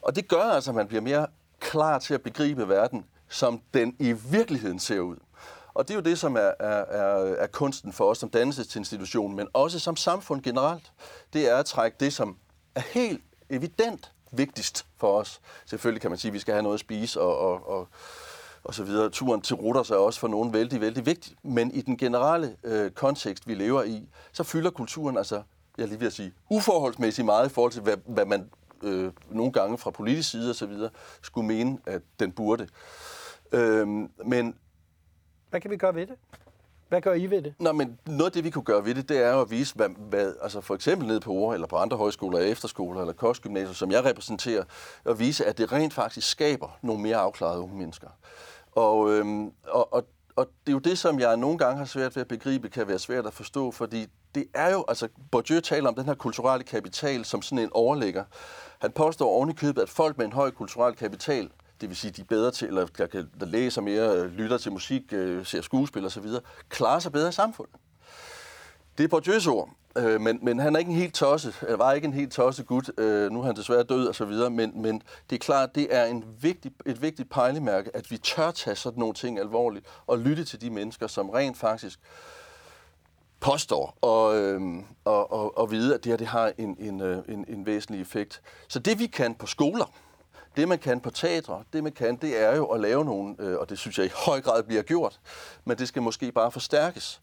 Og 0.02 0.16
det 0.16 0.28
gør 0.28 0.42
altså, 0.42 0.70
at 0.70 0.74
man 0.74 0.88
bliver 0.88 1.00
mere 1.00 1.26
klar 1.60 1.98
til 1.98 2.14
at 2.14 2.22
begribe 2.22 2.68
verden, 2.68 3.04
som 3.28 3.60
den 3.74 3.96
i 3.98 4.12
virkeligheden 4.12 4.78
ser 4.78 5.00
ud. 5.00 5.16
Og 5.74 5.88
det 5.88 5.94
er 5.94 5.98
jo 5.98 6.02
det, 6.02 6.18
som 6.18 6.36
er, 6.36 6.52
er, 6.60 6.84
er, 6.84 7.34
er 7.34 7.46
kunsten 7.46 7.92
for 7.92 8.10
os 8.10 8.18
som 8.18 8.30
dannelsesinstitution, 8.30 9.36
men 9.36 9.48
også 9.52 9.78
som 9.78 9.96
samfund 9.96 10.42
generelt. 10.42 10.92
Det 11.32 11.50
er 11.50 11.56
at 11.56 11.66
trække 11.66 11.96
det, 12.00 12.12
som 12.12 12.36
er 12.74 12.80
helt 12.80 13.22
evident 13.50 14.12
vigtigst 14.32 14.86
for 14.96 15.18
os. 15.18 15.40
Selvfølgelig 15.66 16.00
kan 16.00 16.10
man 16.10 16.18
sige, 16.18 16.30
at 16.30 16.34
vi 16.34 16.38
skal 16.38 16.54
have 16.54 16.62
noget 16.62 16.74
at 16.74 16.80
spise 16.80 17.20
og, 17.20 17.38
og, 17.38 17.68
og, 17.68 17.88
og 18.64 18.74
så 18.74 18.84
videre. 18.84 19.10
Turen 19.10 19.40
til 19.40 19.56
Ruders 19.56 19.90
er 19.90 19.96
også 19.96 20.20
for 20.20 20.28
nogen 20.28 20.52
vældig, 20.52 20.80
vældig 20.80 21.06
vigtig. 21.06 21.36
Men 21.42 21.70
i 21.70 21.80
den 21.80 21.96
generelle 21.96 22.56
øh, 22.64 22.90
kontekst, 22.90 23.48
vi 23.48 23.54
lever 23.54 23.82
i, 23.82 24.08
så 24.32 24.42
fylder 24.42 24.70
kulturen 24.70 25.16
altså, 25.16 25.42
jeg 25.78 25.88
lige 25.88 25.98
vil 25.98 26.12
sige, 26.12 26.32
uforholdsmæssigt 26.50 27.24
meget 27.24 27.50
i 27.50 27.52
forhold 27.52 27.72
til, 27.72 27.82
hvad, 27.82 27.96
hvad 28.06 28.26
man 28.26 28.50
øh, 28.82 29.12
nogle 29.30 29.52
gange 29.52 29.78
fra 29.78 29.90
politisk 29.90 30.30
side 30.30 30.50
og 30.50 30.56
så 30.56 30.66
videre 30.66 30.90
skulle 31.22 31.46
mene, 31.46 31.78
at 31.86 32.02
den 32.20 32.32
burde. 32.32 32.68
Øh, 33.52 33.88
men 34.26 34.54
hvad 35.50 35.60
kan 35.60 35.70
vi 35.70 35.76
gøre 35.76 35.94
ved 35.94 36.06
det? 36.06 36.16
Hvad 36.92 37.00
gør 37.00 37.14
I 37.14 37.26
ved 37.26 37.42
det? 37.42 37.54
Nå, 37.58 37.72
men 37.72 37.98
noget 38.06 38.26
af 38.26 38.32
det, 38.32 38.44
vi 38.44 38.50
kunne 38.50 38.64
gøre 38.64 38.84
ved 38.84 38.94
det, 38.94 39.08
det 39.08 39.18
er 39.18 39.40
at 39.40 39.50
vise, 39.50 39.74
hvad, 39.74 39.88
hvad 40.08 40.34
altså 40.42 40.60
for 40.60 40.74
eksempel 40.74 41.08
nede 41.08 41.20
på 41.20 41.32
Ore, 41.32 41.54
eller 41.54 41.66
på 41.66 41.76
andre 41.76 41.96
højskoler, 41.96 42.38
efterskoler, 42.38 43.00
eller 43.00 43.12
kostgymnasier, 43.12 43.72
som 43.74 43.90
jeg 43.90 44.04
repræsenterer, 44.04 44.64
at 45.04 45.18
vise, 45.18 45.46
at 45.46 45.58
det 45.58 45.72
rent 45.72 45.94
faktisk 45.94 46.30
skaber 46.30 46.78
nogle 46.82 47.02
mere 47.02 47.16
afklarede 47.16 47.60
unge 47.60 47.76
mennesker. 47.76 48.08
Og, 48.72 49.10
øhm, 49.10 49.52
og, 49.68 49.92
og, 49.92 50.04
og 50.36 50.46
det 50.66 50.72
er 50.72 50.72
jo 50.72 50.78
det, 50.78 50.98
som 50.98 51.20
jeg 51.20 51.36
nogle 51.36 51.58
gange 51.58 51.78
har 51.78 51.84
svært 51.84 52.16
ved 52.16 52.20
at 52.20 52.28
begribe, 52.28 52.68
kan 52.68 52.88
være 52.88 52.98
svært 52.98 53.26
at 53.26 53.32
forstå, 53.32 53.70
fordi 53.70 54.06
det 54.34 54.44
er 54.54 54.72
jo, 54.72 54.84
altså 54.88 55.08
Bourdieu 55.30 55.60
taler 55.60 55.88
om 55.88 55.94
den 55.94 56.04
her 56.04 56.14
kulturelle 56.14 56.64
kapital 56.64 57.24
som 57.24 57.42
sådan 57.42 57.64
en 57.64 57.70
overlægger. 57.72 58.24
Han 58.78 58.90
påstår 58.90 59.28
ovenikøbet, 59.28 59.82
at 59.82 59.88
folk 59.88 60.18
med 60.18 60.26
en 60.26 60.32
høj 60.32 60.50
kulturel 60.50 60.94
kapital 60.94 61.50
det 61.82 61.90
vil 61.90 61.96
sige, 61.96 62.10
de 62.10 62.20
er 62.20 62.24
bedre 62.24 62.50
til, 62.50 62.68
eller 62.68 62.86
der, 62.86 63.06
kan, 63.06 63.28
der 63.40 63.46
læser 63.46 63.80
mere, 63.80 64.28
lytter 64.28 64.58
til 64.58 64.72
musik, 64.72 65.02
øh, 65.12 65.46
ser 65.46 65.62
skuespil 65.62 66.04
osv., 66.04 66.26
klarer 66.68 66.98
sig 66.98 67.12
bedre 67.12 67.28
i 67.28 67.32
samfundet. 67.32 67.74
Det 68.98 69.12
er 69.12 69.16
Bourdieu's 69.16 69.48
ord, 69.48 69.70
øh, 69.96 70.20
men, 70.20 70.38
men 70.42 70.58
han 70.58 70.74
er 70.74 70.78
ikke 70.78 70.90
en 70.90 70.96
helt 70.96 71.14
tosset, 71.14 71.58
eller 71.62 71.76
var 71.76 71.92
ikke 71.92 72.04
en 72.04 72.12
helt 72.12 72.32
tosset 72.32 72.66
gut, 72.66 72.90
øh, 72.98 73.30
nu 73.30 73.40
er 73.40 73.46
han 73.46 73.56
desværre 73.56 73.82
død 73.82 74.06
og 74.06 74.14
så 74.14 74.24
videre, 74.24 74.50
men, 74.50 74.82
men 74.82 75.02
det 75.30 75.36
er 75.36 75.40
klart, 75.40 75.74
det 75.74 75.94
er 75.94 76.04
en 76.04 76.24
vigtig, 76.40 76.72
et 76.86 77.02
vigtigt 77.02 77.30
pejlemærke, 77.30 77.96
at 77.96 78.10
vi 78.10 78.18
tør 78.18 78.50
tage 78.50 78.76
sådan 78.76 78.98
nogle 78.98 79.14
ting 79.14 79.38
alvorligt, 79.38 79.86
og 80.06 80.18
lytte 80.18 80.44
til 80.44 80.60
de 80.60 80.70
mennesker, 80.70 81.06
som 81.06 81.30
rent 81.30 81.56
faktisk 81.56 82.00
påstår 83.40 83.98
og, 84.00 84.36
øh, 84.38 84.60
og, 85.04 85.32
og, 85.32 85.58
og 85.58 85.70
vide, 85.70 85.94
at 85.94 86.04
det 86.04 86.12
her 86.12 86.16
det 86.16 86.26
har 86.26 86.52
en, 86.58 86.76
en, 86.80 87.00
øh, 87.00 87.18
en, 87.28 87.44
en 87.48 87.66
væsentlig 87.66 88.00
effekt. 88.00 88.42
Så 88.68 88.78
det 88.78 88.98
vi 88.98 89.06
kan 89.06 89.34
på 89.34 89.46
skoler, 89.46 89.92
det, 90.56 90.68
man 90.68 90.78
kan 90.78 91.00
på 91.00 91.10
teatre, 91.10 91.62
det 91.72 91.82
man 91.82 91.92
kan, 91.92 92.16
det 92.16 92.42
er 92.42 92.56
jo 92.56 92.66
at 92.66 92.80
lave 92.80 93.04
nogle, 93.04 93.36
øh, 93.38 93.58
og 93.58 93.70
det 93.70 93.78
synes 93.78 93.98
jeg 93.98 94.06
i 94.06 94.10
høj 94.14 94.40
grad 94.40 94.62
bliver 94.62 94.82
gjort, 94.82 95.20
men 95.64 95.78
det 95.78 95.88
skal 95.88 96.02
måske 96.02 96.32
bare 96.32 96.52
forstærkes. 96.52 97.20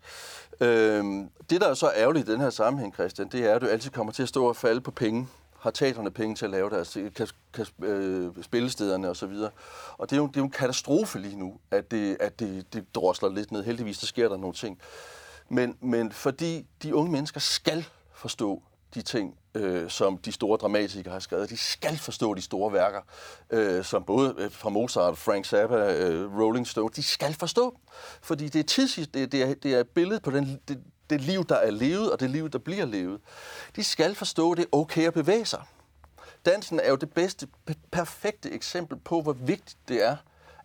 Øh, 0.61 1.03
det, 1.49 1.61
der 1.61 1.67
er 1.67 1.73
så 1.73 1.91
ærgerligt 1.95 2.29
i 2.29 2.31
den 2.31 2.41
her 2.41 2.49
sammenhæng, 2.49 2.93
Christian, 2.93 3.27
det 3.27 3.45
er, 3.45 3.55
at 3.55 3.61
du 3.61 3.67
altid 3.67 3.91
kommer 3.91 4.13
til 4.13 4.23
at 4.23 4.29
stå 4.29 4.45
og 4.45 4.55
falde 4.55 4.81
på 4.81 4.91
penge. 4.91 5.27
Har 5.59 5.71
teaterne 5.71 6.11
penge 6.11 6.35
til 6.35 6.45
at 6.45 6.51
lave 6.51 6.69
deres, 6.69 6.97
øh, 6.97 7.13
kan, 7.13 7.27
kan, 7.53 7.65
øh, 7.83 8.31
spillestederne 8.41 9.09
osv. 9.09 9.23
Og, 9.23 9.51
og 9.97 10.09
det 10.09 10.15
er, 10.15 10.21
jo, 10.21 10.27
det 10.27 10.35
er 10.35 10.41
jo 10.41 10.45
en 10.45 10.51
katastrofe 10.51 11.19
lige 11.19 11.35
nu, 11.35 11.59
at 11.71 11.91
det, 11.91 12.17
at 12.19 12.39
det, 12.39 12.73
det 12.73 12.95
drosler 12.95 13.29
lidt 13.29 13.51
ned. 13.51 13.63
Heldigvis, 13.63 13.97
der 13.97 14.07
sker 14.07 14.29
der 14.29 14.37
nogle 14.37 14.53
ting. 14.55 14.79
Men, 15.49 15.77
men 15.81 16.11
fordi 16.11 16.65
de 16.83 16.95
unge 16.95 17.11
mennesker 17.11 17.39
skal 17.39 17.85
forstå 18.13 18.63
de 18.95 19.01
ting, 19.01 19.35
øh, 19.55 19.89
som 19.89 20.17
de 20.17 20.31
store 20.31 20.57
dramatikere 20.57 21.13
har 21.13 21.19
skrevet. 21.19 21.49
De 21.49 21.57
skal 21.57 21.97
forstå 21.97 22.33
de 22.33 22.41
store 22.41 22.73
værker, 22.73 23.01
øh, 23.49 23.83
som 23.83 24.03
både 24.03 24.35
øh, 24.37 24.51
fra 24.51 24.69
Mozart, 24.69 25.17
Frank 25.17 25.45
Zappa, 25.45 25.75
øh, 25.75 26.39
Rolling 26.39 26.67
Stone, 26.67 26.89
de 26.95 27.03
skal 27.03 27.33
forstå. 27.33 27.79
Fordi 28.21 28.47
det 28.49 28.59
er, 28.59 28.63
tids, 28.63 28.95
det, 29.13 29.31
det 29.31 29.43
er, 29.43 29.53
det 29.53 29.73
er 29.73 29.79
et 29.79 29.89
billede 29.89 30.19
på 30.19 30.31
den, 30.31 30.59
det, 30.67 30.83
det 31.09 31.21
liv, 31.21 31.45
der 31.45 31.55
er 31.55 31.71
levet, 31.71 32.11
og 32.11 32.19
det 32.19 32.29
liv, 32.29 32.49
der 32.49 32.59
bliver 32.59 32.85
levet. 32.85 33.19
De 33.75 33.83
skal 33.83 34.15
forstå, 34.15 34.51
at 34.51 34.57
det 34.57 34.63
er 34.63 34.77
okay 34.77 35.07
at 35.07 35.13
bevæge 35.13 35.45
sig. 35.45 35.63
Dansen 36.45 36.79
er 36.79 36.89
jo 36.89 36.95
det 36.95 37.13
bedste, 37.13 37.47
perfekte 37.91 38.51
eksempel 38.51 38.97
på, 38.97 39.21
hvor 39.21 39.33
vigtigt 39.33 39.77
det 39.87 40.05
er, 40.05 40.15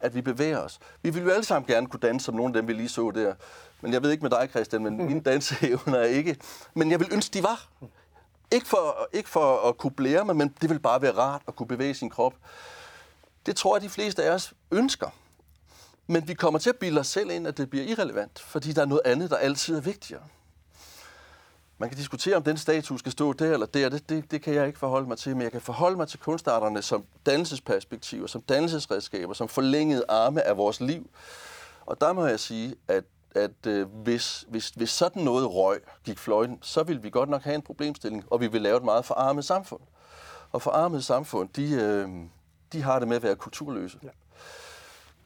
at 0.01 0.15
vi 0.15 0.21
bevæger 0.21 0.59
os. 0.59 0.79
Vi 1.03 1.11
vil 1.11 1.23
jo 1.23 1.31
alle 1.31 1.45
sammen 1.45 1.67
gerne 1.67 1.87
kunne 1.87 2.01
danse, 2.01 2.25
som 2.25 2.35
nogle 2.35 2.57
af 2.57 2.63
dem, 2.63 2.69
vi 2.69 2.73
lige 2.73 2.89
så 2.89 3.11
der. 3.15 3.35
Men 3.81 3.93
jeg 3.93 4.03
ved 4.03 4.11
ikke 4.11 4.23
med 4.23 4.31
dig, 4.31 4.49
Christian, 4.51 4.83
men 4.83 5.07
mine 5.07 5.21
danseevner 5.21 5.99
er 5.99 6.05
ikke... 6.05 6.37
Men 6.75 6.91
jeg 6.91 7.01
vil 7.01 7.09
ønske, 7.13 7.35
de 7.39 7.43
var. 7.43 7.69
Ikke 8.55 8.67
for, 8.67 9.09
ikke 9.13 9.29
for 9.29 9.69
at 9.69 9.79
kunne 9.79 9.91
blære 9.91 10.25
mig, 10.25 10.37
men 10.37 10.55
det 10.61 10.71
vil 10.71 10.79
bare 10.79 11.03
være 11.03 11.17
rart 11.17 11.43
at 11.49 11.57
kunne 11.57 11.67
bevæge 11.67 11.95
sin 11.95 12.11
krop. 12.11 12.35
Det 13.47 13.57
tror 13.57 13.77
jeg, 13.77 13.83
de 13.83 13.89
fleste 13.89 14.25
af 14.25 14.31
os 14.31 14.53
ønsker. 14.71 15.09
Men 16.07 16.29
vi 16.29 16.35
kommer 16.35 16.59
til 16.59 16.71
at 16.71 16.77
bilde 16.77 17.01
os 17.01 17.07
selv 17.07 17.31
ind, 17.31 17.47
at 17.47 17.57
det 17.57 17.71
bliver 17.71 17.85
irrelevant, 17.85 18.41
fordi 18.41 18.73
der 18.73 18.83
er 18.83 18.87
noget 18.87 19.03
andet, 19.05 19.31
der 19.31 19.37
altid 19.37 19.77
er 19.77 19.81
vigtigere. 19.81 20.23
Man 21.79 21.89
kan 21.89 21.99
diskutere, 21.99 22.37
om 22.37 22.43
den 22.43 22.57
statue 22.57 22.99
skal 22.99 23.13
stå 23.13 23.33
der 23.33 23.53
eller 23.53 23.67
der. 23.67 23.89
Det, 23.89 24.09
det, 24.09 24.31
det 24.31 24.43
kan 24.43 24.55
jeg 24.55 24.67
ikke 24.67 24.79
forholde 24.79 25.09
mig 25.09 25.19
til, 25.19 25.37
men 25.37 25.43
jeg 25.43 25.53
kan 25.53 25.61
forholde 25.61 25.97
mig 25.97 26.09
til 26.09 26.19
kunstarterne 26.19 26.83
som 26.83 27.05
dannelsesperspektiver, 27.27 28.27
som 28.27 28.43
dannelsesredskaber, 28.43 29.35
som 29.35 29.49
forlængede 29.49 30.05
arme 30.09 30.43
af 30.43 30.57
vores 30.57 30.81
liv. 30.81 31.11
Og 31.87 32.01
der 32.01 32.13
må 32.13 32.27
jeg 32.27 32.41
sige, 32.41 32.75
at 32.89 33.05
at 33.35 33.67
øh, 33.67 33.87
hvis, 34.03 34.45
hvis, 34.49 34.69
hvis 34.69 34.91
sådan 34.91 35.23
noget 35.23 35.55
røg 35.55 35.81
gik 36.05 36.19
fløjten, 36.19 36.59
så 36.63 36.83
ville 36.83 37.03
vi 37.03 37.11
godt 37.11 37.29
nok 37.29 37.43
have 37.43 37.55
en 37.55 37.63
problemstilling, 37.63 38.25
og 38.31 38.41
vi 38.41 38.47
vil 38.47 38.63
lave 38.63 38.77
et 38.77 38.85
meget 38.85 39.05
forarmet 39.05 39.45
samfund. 39.45 39.81
Og 40.53 40.63
forarmet 40.63 41.05
samfund, 41.05 41.49
de, 41.57 41.75
øh, 41.75 42.09
de 42.73 42.83
har 42.83 42.99
det 42.99 43.09
med 43.09 43.17
at 43.17 43.23
være 43.23 43.37
kulturløse. 43.37 43.99
Ja. 44.03 44.09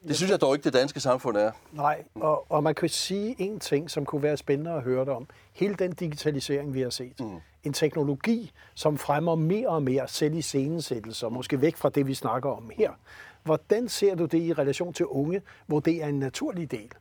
Det 0.09 0.17
synes 0.17 0.31
jeg 0.31 0.41
dog 0.41 0.55
ikke, 0.55 0.65
det 0.65 0.73
danske 0.73 1.01
samfund 1.01 1.37
er. 1.37 1.53
Nej, 1.73 2.05
og, 2.15 2.53
og 2.53 2.63
man 2.63 2.75
kan 2.75 2.89
sige 2.89 3.37
en 3.39 3.61
ting, 3.61 3.91
som 3.91 4.05
kunne 4.05 4.23
være 4.23 4.37
spændende 4.37 4.71
at 4.71 4.83
høre 4.83 5.05
dig 5.05 5.13
om. 5.13 5.27
Hele 5.53 5.75
den 5.75 5.93
digitalisering, 5.93 6.75
vi 6.75 6.81
har 6.81 6.91
set. 6.91 7.21
Mm. 7.21 7.41
En 7.65 7.73
teknologi, 7.73 8.53
som 8.75 8.99
fremmer 8.99 9.35
mere 9.35 9.69
og 9.69 9.83
mere 9.83 10.09
selv 10.09 10.35
i 10.35 10.43
scenesættelser, 10.43 11.29
måske 11.29 11.61
væk 11.61 11.77
fra 11.77 11.89
det, 11.89 12.07
vi 12.07 12.15
snakker 12.15 12.51
om 12.51 12.71
her. 12.77 12.91
Hvordan 13.43 13.89
ser 13.89 14.15
du 14.15 14.25
det 14.25 14.43
i 14.43 14.53
relation 14.53 14.93
til 14.93 15.07
unge, 15.07 15.43
hvor 15.67 15.81
det 15.81 16.03
er 16.03 16.07
en 16.07 16.19
naturlig 16.19 16.71
del? 16.71 16.93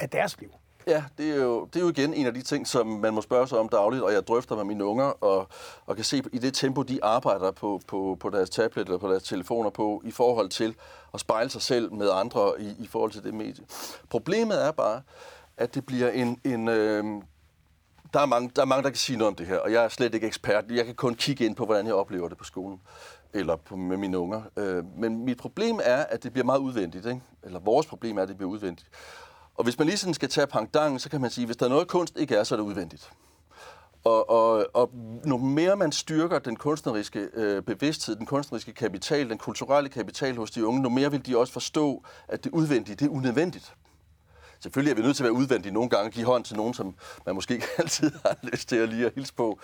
Af 0.00 0.08
deres 0.10 0.40
liv. 0.40 0.50
Ja, 0.86 1.04
det 1.18 1.30
er, 1.30 1.36
jo, 1.36 1.64
det 1.64 1.76
er 1.76 1.80
jo 1.80 1.88
igen 1.90 2.14
en 2.14 2.26
af 2.26 2.34
de 2.34 2.42
ting, 2.42 2.66
som 2.66 2.86
man 2.86 3.14
må 3.14 3.20
spørge 3.20 3.48
sig 3.48 3.58
om 3.58 3.68
dagligt, 3.68 4.02
og 4.02 4.12
jeg 4.12 4.26
drøfter 4.26 4.56
med 4.56 4.64
mine 4.64 4.84
unger, 4.84 5.04
og, 5.04 5.48
og 5.86 5.96
kan 5.96 6.04
se 6.04 6.22
i 6.32 6.38
det 6.38 6.54
tempo, 6.54 6.82
de 6.82 7.04
arbejder 7.04 7.50
på, 7.50 7.80
på, 7.86 8.16
på 8.20 8.30
deres 8.30 8.50
tablet 8.50 8.86
eller 8.86 8.98
på 8.98 9.10
deres 9.10 9.22
telefoner 9.22 9.70
på, 9.70 10.02
i 10.04 10.10
forhold 10.10 10.48
til 10.48 10.74
at 11.14 11.20
spejle 11.20 11.50
sig 11.50 11.62
selv 11.62 11.92
med 11.92 12.10
andre 12.10 12.52
i, 12.58 12.74
i 12.78 12.86
forhold 12.86 13.10
til 13.10 13.24
det 13.24 13.34
medie. 13.34 13.64
Problemet 14.10 14.64
er 14.64 14.70
bare, 14.70 15.02
at 15.56 15.74
det 15.74 15.86
bliver 15.86 16.10
en... 16.10 16.40
en 16.44 16.68
øh, 16.68 17.04
der 18.14 18.20
er, 18.20 18.26
mange, 18.26 18.50
der 18.56 18.62
er 18.62 18.66
mange, 18.66 18.82
der 18.82 18.90
kan 18.90 18.96
sige 18.96 19.18
noget 19.18 19.28
om 19.28 19.34
det 19.34 19.46
her, 19.46 19.58
og 19.58 19.72
jeg 19.72 19.84
er 19.84 19.88
slet 19.88 20.14
ikke 20.14 20.26
ekspert. 20.26 20.64
Jeg 20.70 20.86
kan 20.86 20.94
kun 20.94 21.14
kigge 21.14 21.44
ind 21.44 21.56
på, 21.56 21.64
hvordan 21.64 21.86
jeg 21.86 21.94
oplever 21.94 22.28
det 22.28 22.38
på 22.38 22.44
skolen 22.44 22.80
eller 23.32 23.56
på, 23.56 23.76
med 23.76 23.96
mine 23.96 24.18
unger. 24.18 24.42
Øh, 24.56 24.84
men 24.98 25.24
mit 25.24 25.38
problem 25.38 25.80
er, 25.84 25.96
at 25.96 26.22
det 26.22 26.32
bliver 26.32 26.44
meget 26.44 26.58
udvendigt. 26.58 27.06
Ikke? 27.06 27.20
Eller 27.42 27.60
vores 27.60 27.86
problem 27.86 28.18
er, 28.18 28.22
at 28.22 28.28
det 28.28 28.36
bliver 28.36 28.50
udvendigt. 28.50 28.88
Og 29.56 29.64
hvis 29.64 29.78
man 29.78 29.86
lige 29.86 29.98
sådan 29.98 30.14
skal 30.14 30.28
tage 30.28 30.46
pangdangen, 30.46 30.98
så 30.98 31.10
kan 31.10 31.20
man 31.20 31.30
sige, 31.30 31.42
at 31.42 31.48
hvis 31.48 31.56
der 31.56 31.66
er 31.66 31.70
noget 31.70 31.88
kunst 31.88 32.16
ikke 32.16 32.36
er, 32.36 32.44
så 32.44 32.54
er 32.54 32.56
det 32.56 32.64
udvendigt. 32.64 33.10
Og, 34.04 34.30
og, 34.30 34.66
og 34.74 34.90
nu 35.24 35.38
mere 35.38 35.76
man 35.76 35.92
styrker 35.92 36.38
den 36.38 36.56
kunstneriske 36.56 37.28
øh, 37.34 37.62
bevidsthed, 37.62 38.16
den 38.16 38.26
kunstneriske 38.26 38.72
kapital, 38.72 39.30
den 39.30 39.38
kulturelle 39.38 39.88
kapital 39.88 40.36
hos 40.36 40.50
de 40.50 40.66
unge, 40.66 40.82
nu 40.82 40.88
mere 40.88 41.10
vil 41.10 41.26
de 41.26 41.38
også 41.38 41.52
forstå, 41.52 42.04
at 42.28 42.44
det 42.44 42.52
udvendige, 42.52 42.96
det 42.96 43.06
er 43.06 43.10
unødvendigt. 43.10 43.74
Selvfølgelig 44.60 44.90
er 44.90 44.96
vi 44.96 45.02
nødt 45.02 45.16
til 45.16 45.22
at 45.22 45.24
være 45.24 45.40
udvendige 45.40 45.72
nogle 45.72 45.90
gange, 45.90 46.10
give 46.10 46.26
hånd 46.26 46.44
til 46.44 46.56
nogen, 46.56 46.74
som 46.74 46.94
man 47.26 47.34
måske 47.34 47.54
ikke 47.54 47.66
altid 47.78 48.12
har 48.24 48.36
lyst 48.42 48.68
til 48.68 48.76
at 48.76 48.88
lige 48.88 49.06
at 49.06 49.12
hilse 49.14 49.34
på. 49.34 49.58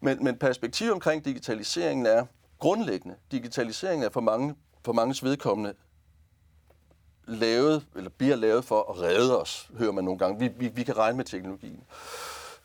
Men, 0.00 0.24
men 0.24 0.36
perspektiv 0.36 0.92
omkring 0.92 1.24
digitaliseringen 1.24 2.06
er 2.06 2.26
grundlæggende. 2.58 3.16
Digitaliseringen 3.32 4.04
er 4.06 4.10
for 4.10 4.20
mange 4.20 4.54
for 4.84 4.92
manges 4.92 5.24
vedkommende 5.24 5.74
lavet, 7.30 7.86
eller 7.96 8.10
bliver 8.10 8.36
lavet 8.36 8.64
for 8.64 8.90
at 8.90 9.00
redde 9.00 9.40
os, 9.40 9.70
hører 9.78 9.92
man 9.92 10.04
nogle 10.04 10.18
gange. 10.18 10.38
Vi, 10.38 10.48
vi, 10.56 10.68
vi 10.74 10.82
kan 10.82 10.96
regne 10.96 11.16
med 11.16 11.24
teknologien. 11.24 11.80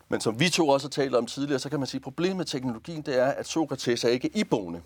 Men 0.08 0.20
som 0.20 0.40
vi 0.40 0.48
to 0.48 0.68
også 0.68 0.86
har 0.86 0.90
talt 0.90 1.14
om 1.14 1.26
tidligere, 1.26 1.58
så 1.58 1.68
kan 1.68 1.78
man 1.80 1.86
sige, 1.86 1.98
at 1.98 2.02
problemet 2.02 2.36
med 2.36 2.44
teknologien, 2.44 3.02
det 3.02 3.18
er, 3.18 3.26
at 3.26 3.46
Sokrates 3.46 4.04
er 4.04 4.08
ikke 4.08 4.30
iboende. 4.34 4.82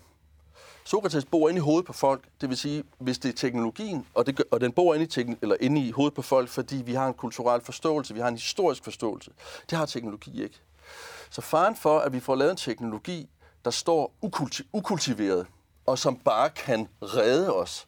Sokrates 0.83 1.25
bor 1.25 1.49
inde 1.49 1.57
i 1.57 1.61
hovedet 1.61 1.85
på 1.85 1.93
folk, 1.93 2.23
det 2.41 2.49
vil 2.49 2.57
sige, 2.57 2.83
hvis 2.99 3.19
det 3.19 3.29
er 3.29 3.33
teknologien, 3.33 4.05
og, 4.13 4.25
det, 4.25 4.43
og 4.51 4.61
den 4.61 4.71
bor 4.71 4.93
inde 4.93 5.21
i, 5.21 5.35
eller 5.41 5.55
inde 5.59 5.81
i 5.81 5.91
hovedet 5.91 6.13
på 6.13 6.21
folk, 6.21 6.49
fordi 6.49 6.75
vi 6.75 6.93
har 6.93 7.07
en 7.07 7.13
kulturel 7.13 7.61
forståelse, 7.61 8.13
vi 8.13 8.19
har 8.19 8.27
en 8.27 8.35
historisk 8.35 8.83
forståelse. 8.83 9.31
Det 9.69 9.77
har 9.77 9.85
teknologi 9.85 10.43
ikke. 10.43 10.61
Så 11.29 11.41
faren 11.41 11.75
for, 11.75 11.99
at 11.99 12.13
vi 12.13 12.19
får 12.19 12.35
lavet 12.35 12.51
en 12.51 12.57
teknologi, 12.57 13.29
der 13.65 13.71
står 13.71 14.13
ukulti- 14.25 14.67
ukultiveret, 14.73 15.45
og 15.85 15.99
som 15.99 16.15
bare 16.15 16.49
kan 16.49 16.87
redde 17.01 17.53
os, 17.53 17.87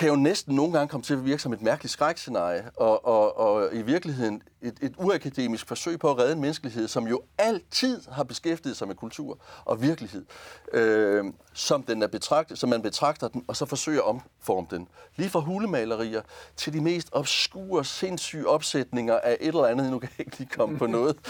kan 0.00 0.08
jo 0.08 0.16
næsten 0.16 0.54
nogle 0.54 0.72
gange 0.72 0.88
komme 0.88 1.04
til 1.04 1.14
at 1.14 1.24
virke 1.24 1.42
som 1.42 1.52
et 1.52 1.62
mærkeligt 1.62 1.92
skrækscenarie, 1.92 2.70
og, 2.76 3.06
og, 3.06 3.38
og 3.38 3.74
i 3.74 3.82
virkeligheden 3.82 4.42
et, 4.62 4.78
et 4.82 4.94
uakademisk 4.98 5.68
forsøg 5.68 5.98
på 5.98 6.10
at 6.10 6.18
redde 6.18 6.32
en 6.32 6.40
menneskelighed, 6.40 6.88
som 6.88 7.06
jo 7.06 7.22
altid 7.38 8.02
har 8.12 8.24
beskæftiget 8.24 8.76
sig 8.76 8.88
med 8.88 8.94
kultur 8.94 9.38
og 9.64 9.82
virkelighed, 9.82 10.24
øh, 10.72 11.24
som, 11.52 11.82
den 11.82 12.02
er 12.02 12.06
betragtet, 12.06 12.58
som 12.58 12.68
man 12.68 12.82
betragter 12.82 13.28
den, 13.28 13.44
og 13.48 13.56
så 13.56 13.66
forsøger 13.66 14.02
at 14.02 14.06
omforme 14.06 14.66
den. 14.70 14.88
Lige 15.16 15.30
fra 15.30 15.40
hulemalerier 15.40 16.22
til 16.56 16.72
de 16.72 16.80
mest 16.80 17.08
obskure, 17.12 17.84
sindssyge 17.84 18.48
opsætninger 18.48 19.18
af 19.18 19.36
et 19.40 19.48
eller 19.48 19.66
andet, 19.66 19.90
nu 19.90 19.98
kan 19.98 20.08
jeg 20.18 20.26
ikke 20.26 20.38
lige 20.38 20.50
komme 20.50 20.78
på 20.78 20.86
noget. 20.86 21.16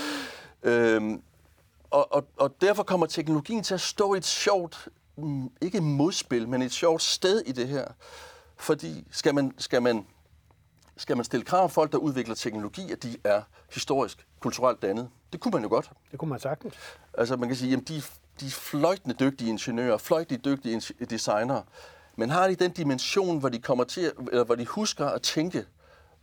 Øh, 0.63 1.03
og, 1.91 2.13
og, 2.13 2.27
og 2.37 2.55
derfor 2.61 2.83
kommer 2.83 3.07
teknologien 3.07 3.63
til 3.63 3.75
at 3.75 3.81
stå 3.81 4.15
i 4.15 4.17
et 4.17 4.25
sjovt, 4.25 4.89
mm, 5.17 5.51
ikke 5.61 5.81
modspil, 5.81 6.49
men 6.49 6.63
et 6.63 6.73
sjovt 6.73 7.03
sted 7.03 7.43
i 7.47 7.53
det 7.53 7.69
her. 7.69 7.85
Fordi 8.61 9.07
skal 9.11 9.35
man, 9.35 9.55
skal 9.59 9.83
man, 9.83 10.07
skal 10.97 11.17
man 11.17 11.25
stille 11.25 11.45
krav 11.45 11.69
folk, 11.69 11.93
der 11.93 11.99
udvikler 11.99 12.35
teknologi, 12.35 12.93
at 12.93 13.03
de 13.03 13.17
er 13.25 13.43
historisk, 13.73 14.27
kulturelt 14.41 14.83
dannet? 14.83 15.09
Det 15.33 15.41
kunne 15.41 15.53
man 15.53 15.63
jo 15.63 15.69
godt. 15.69 15.91
Det 16.11 16.19
kunne 16.19 16.31
man 16.31 16.41
sagtens. 16.41 16.75
Altså 17.15 17.37
man 17.37 17.49
kan 17.49 17.57
sige, 17.57 17.77
at 17.77 17.89
de, 17.89 18.03
de 18.41 18.47
er 18.47 18.51
fløjtende 18.51 19.15
dygtige 19.15 19.51
ingeniører, 19.51 19.99
fløjtende 19.99 20.41
dygtige 20.51 20.81
designere, 21.11 21.63
men 22.17 22.31
har 22.31 22.49
de 22.49 22.55
den 22.55 22.71
dimension, 22.71 23.39
hvor 23.39 23.49
de 23.49 23.59
kommer 23.59 23.85
til, 23.85 24.13
eller 24.33 24.45
hvor 24.45 24.55
de 24.55 24.67
husker 24.67 25.07
at 25.07 25.23
tænke, 25.23 25.65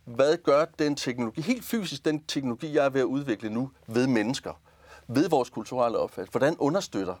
hvad 0.04 0.36
gør 0.36 0.64
den 0.64 0.96
teknologi, 0.96 1.40
helt 1.40 1.64
fysisk 1.64 2.04
den 2.04 2.24
teknologi, 2.24 2.74
jeg 2.74 2.84
er 2.84 2.90
ved 2.90 3.00
at 3.00 3.04
udvikle 3.04 3.50
nu, 3.50 3.70
ved 3.86 4.06
mennesker? 4.06 4.52
ved 5.08 5.28
vores 5.28 5.50
kulturelle 5.50 5.98
opfattelse. 5.98 6.30
Hvordan 6.30 6.56
understøtter 6.58 7.14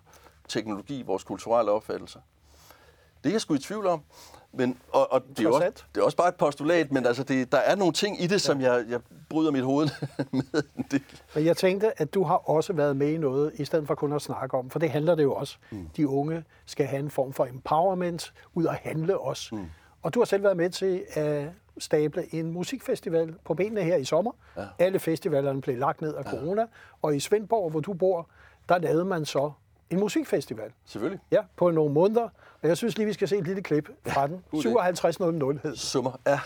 teknologi 0.48 1.02
vores 1.02 1.24
kulturelle 1.24 1.70
opfattelse? 1.70 2.18
Det 3.28 3.32
er 3.32 3.34
jeg 3.34 3.40
sgu 3.40 3.54
i 3.54 3.58
tvivl 3.58 3.86
om. 3.86 4.02
Men, 4.52 4.78
og, 4.92 5.12
og 5.12 5.22
det, 5.36 5.46
er 5.46 5.48
også, 5.48 5.84
det 5.94 6.00
er 6.00 6.04
også 6.04 6.16
bare 6.16 6.28
et 6.28 6.34
postulat, 6.34 6.92
men 6.92 7.06
altså 7.06 7.22
det, 7.22 7.52
der 7.52 7.58
er 7.58 7.74
nogle 7.74 7.92
ting 7.92 8.22
i 8.22 8.26
det, 8.26 8.40
som 8.40 8.60
jeg, 8.60 8.84
jeg 8.88 9.00
bryder 9.28 9.50
mit 9.50 9.62
hoved 9.62 9.88
med. 10.52 10.62
Det. 10.90 11.02
Men 11.34 11.44
jeg 11.44 11.56
tænkte, 11.56 12.00
at 12.00 12.14
du 12.14 12.22
har 12.22 12.50
også 12.50 12.72
været 12.72 12.96
med 12.96 13.08
i 13.08 13.16
noget, 13.16 13.52
i 13.54 13.64
stedet 13.64 13.86
for 13.86 13.94
kun 13.94 14.12
at 14.12 14.22
snakke 14.22 14.56
om, 14.56 14.70
for 14.70 14.78
det 14.78 14.90
handler 14.90 15.14
det 15.14 15.22
jo 15.22 15.34
også. 15.34 15.56
Mm. 15.70 15.88
De 15.96 16.08
unge 16.08 16.44
skal 16.66 16.86
have 16.86 17.00
en 17.00 17.10
form 17.10 17.32
for 17.32 17.46
empowerment, 17.46 18.32
ud 18.54 18.66
at 18.66 18.74
handle 18.74 19.18
os. 19.18 19.52
Mm. 19.52 19.66
Og 20.02 20.14
du 20.14 20.20
har 20.20 20.24
selv 20.24 20.42
været 20.42 20.56
med 20.56 20.70
til 20.70 21.04
at 21.12 21.48
stable 21.78 22.34
en 22.34 22.52
musikfestival 22.52 23.34
på 23.44 23.54
benene 23.54 23.82
her 23.82 23.96
i 23.96 24.04
sommer. 24.04 24.32
Ja. 24.56 24.64
Alle 24.78 24.98
festivalerne 24.98 25.60
blev 25.60 25.78
lagt 25.78 26.00
ned 26.00 26.14
af 26.14 26.24
ja. 26.24 26.30
corona, 26.30 26.66
og 27.02 27.16
i 27.16 27.20
Svendborg, 27.20 27.70
hvor 27.70 27.80
du 27.80 27.92
bor, 27.92 28.28
der 28.68 28.78
lavede 28.78 29.04
man 29.04 29.24
så 29.24 29.52
en 29.90 30.00
musikfestival. 30.00 30.70
Selvfølgelig. 30.86 31.20
Ja, 31.30 31.40
på 31.56 31.70
nogle 31.70 31.92
måneder. 31.94 32.28
Og 32.62 32.68
jeg 32.68 32.76
synes 32.76 32.96
lige, 32.98 33.06
vi 33.06 33.12
skal 33.12 33.28
se 33.28 33.36
et 33.36 33.44
lille 33.44 33.62
klip 33.62 33.88
fra 34.06 34.26
den. 34.26 34.44
5700 34.62 35.60
hed 35.62 35.76
Summer, 35.76 36.20
ja. 36.26 36.40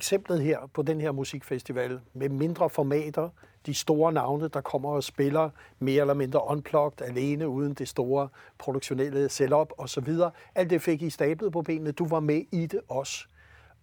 Eksemplet 0.00 0.42
her 0.42 0.58
på 0.74 0.82
den 0.82 1.00
her 1.00 1.12
musikfestival 1.12 2.00
med 2.14 2.28
mindre 2.28 2.70
formater, 2.70 3.28
de 3.66 3.74
store 3.74 4.12
navne, 4.12 4.48
der 4.48 4.60
kommer 4.60 4.88
og 4.90 5.04
spiller 5.04 5.50
mere 5.78 6.00
eller 6.00 6.14
mindre 6.14 6.40
unplugged, 6.46 7.02
alene 7.02 7.48
uden 7.48 7.74
det 7.74 7.88
store 7.88 8.28
produktionelle 8.58 9.28
setup 9.28 9.72
osv. 9.78 10.14
Alt 10.54 10.70
det 10.70 10.82
fik 10.82 11.02
I 11.02 11.10
stablet 11.10 11.52
på 11.52 11.62
benene. 11.62 11.92
Du 11.92 12.08
var 12.08 12.20
med 12.20 12.42
i 12.52 12.66
det 12.66 12.80
også. 12.88 13.24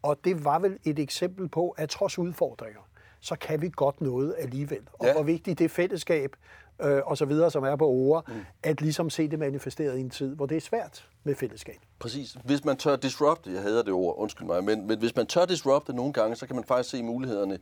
Og 0.02 0.18
det 0.24 0.46
var 0.46 0.60
vel 0.60 0.78
et 0.84 1.00
eksempel 1.00 1.50
på, 1.50 1.70
at 1.70 1.90
trods 1.90 2.20
udfordringer, 2.20 2.82
så 3.20 3.36
kan 3.36 3.62
vi 3.62 3.72
godt 3.76 4.02
noget 4.02 4.36
alligevel. 4.38 4.82
Og 4.94 5.06
ja. 5.06 5.14
hvor 5.14 5.24
vigtigt 5.24 5.60
det 5.60 5.72
fællesskab 5.72 6.36
øh, 6.82 7.02
og 7.06 7.18
så 7.18 7.26
videre, 7.26 7.52
som 7.52 7.64
er 7.64 7.76
på 7.76 7.88
ord, 7.88 8.28
mm. 8.28 8.34
at 8.64 8.82
ligesom 8.82 9.10
se 9.10 9.28
det 9.28 9.40
manifesteret 9.40 9.98
i 9.98 10.02
en 10.02 10.10
tid, 10.10 10.36
hvor 10.36 10.46
det 10.46 10.58
er 10.58 10.62
svært 10.62 11.08
med 11.24 11.36
fællesskab. 11.36 11.78
Præcis. 12.00 12.38
Hvis 12.44 12.66
man 12.66 12.78
tør 12.78 12.96
disrupte, 12.96 13.54
jeg 13.54 13.62
hader 13.62 13.84
det 13.84 13.94
ord, 13.94 14.16
undskyld 14.18 14.48
mig, 14.48 14.64
men, 14.64 14.88
men 14.88 15.00
hvis 15.00 15.16
man 15.16 15.28
tør 15.28 15.46
disrupte 15.46 15.94
nogle 15.94 16.14
gange, 16.14 16.36
så 16.36 16.48
kan 16.48 16.56
man 16.56 16.66
faktisk 16.66 16.90
se 16.90 17.04
mulighederne 17.04 17.60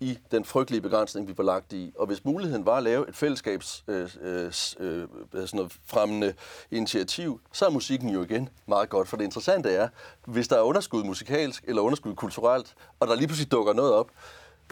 i 0.00 0.18
den 0.30 0.44
frygtelige 0.44 0.80
begrænsning, 0.80 1.28
vi 1.28 1.34
var 1.36 1.44
lagt 1.44 1.72
i. 1.72 1.92
Og 1.98 2.06
hvis 2.06 2.24
muligheden 2.24 2.66
var 2.66 2.76
at 2.76 2.82
lave 2.82 3.08
et 3.08 3.16
fællesskabs 3.16 3.84
øh, 3.88 4.08
øh, 4.20 4.44
øh 4.80 5.08
sådan 5.32 5.48
noget 5.52 5.72
fremmende 5.86 6.34
initiativ, 6.70 7.40
så 7.52 7.66
er 7.66 7.70
musikken 7.70 8.08
jo 8.08 8.22
igen 8.22 8.48
meget 8.66 8.88
godt. 8.88 9.08
For 9.08 9.16
det 9.16 9.24
interessante 9.24 9.70
er, 9.70 9.88
hvis 10.26 10.48
der 10.48 10.56
er 10.56 10.62
underskud 10.62 11.04
musikalsk 11.04 11.64
eller 11.68 11.82
underskud 11.82 12.14
kulturelt, 12.14 12.74
og 13.00 13.08
der 13.08 13.14
lige 13.14 13.26
pludselig 13.26 13.52
dukker 13.52 13.72
noget 13.72 13.92
op, 13.92 14.10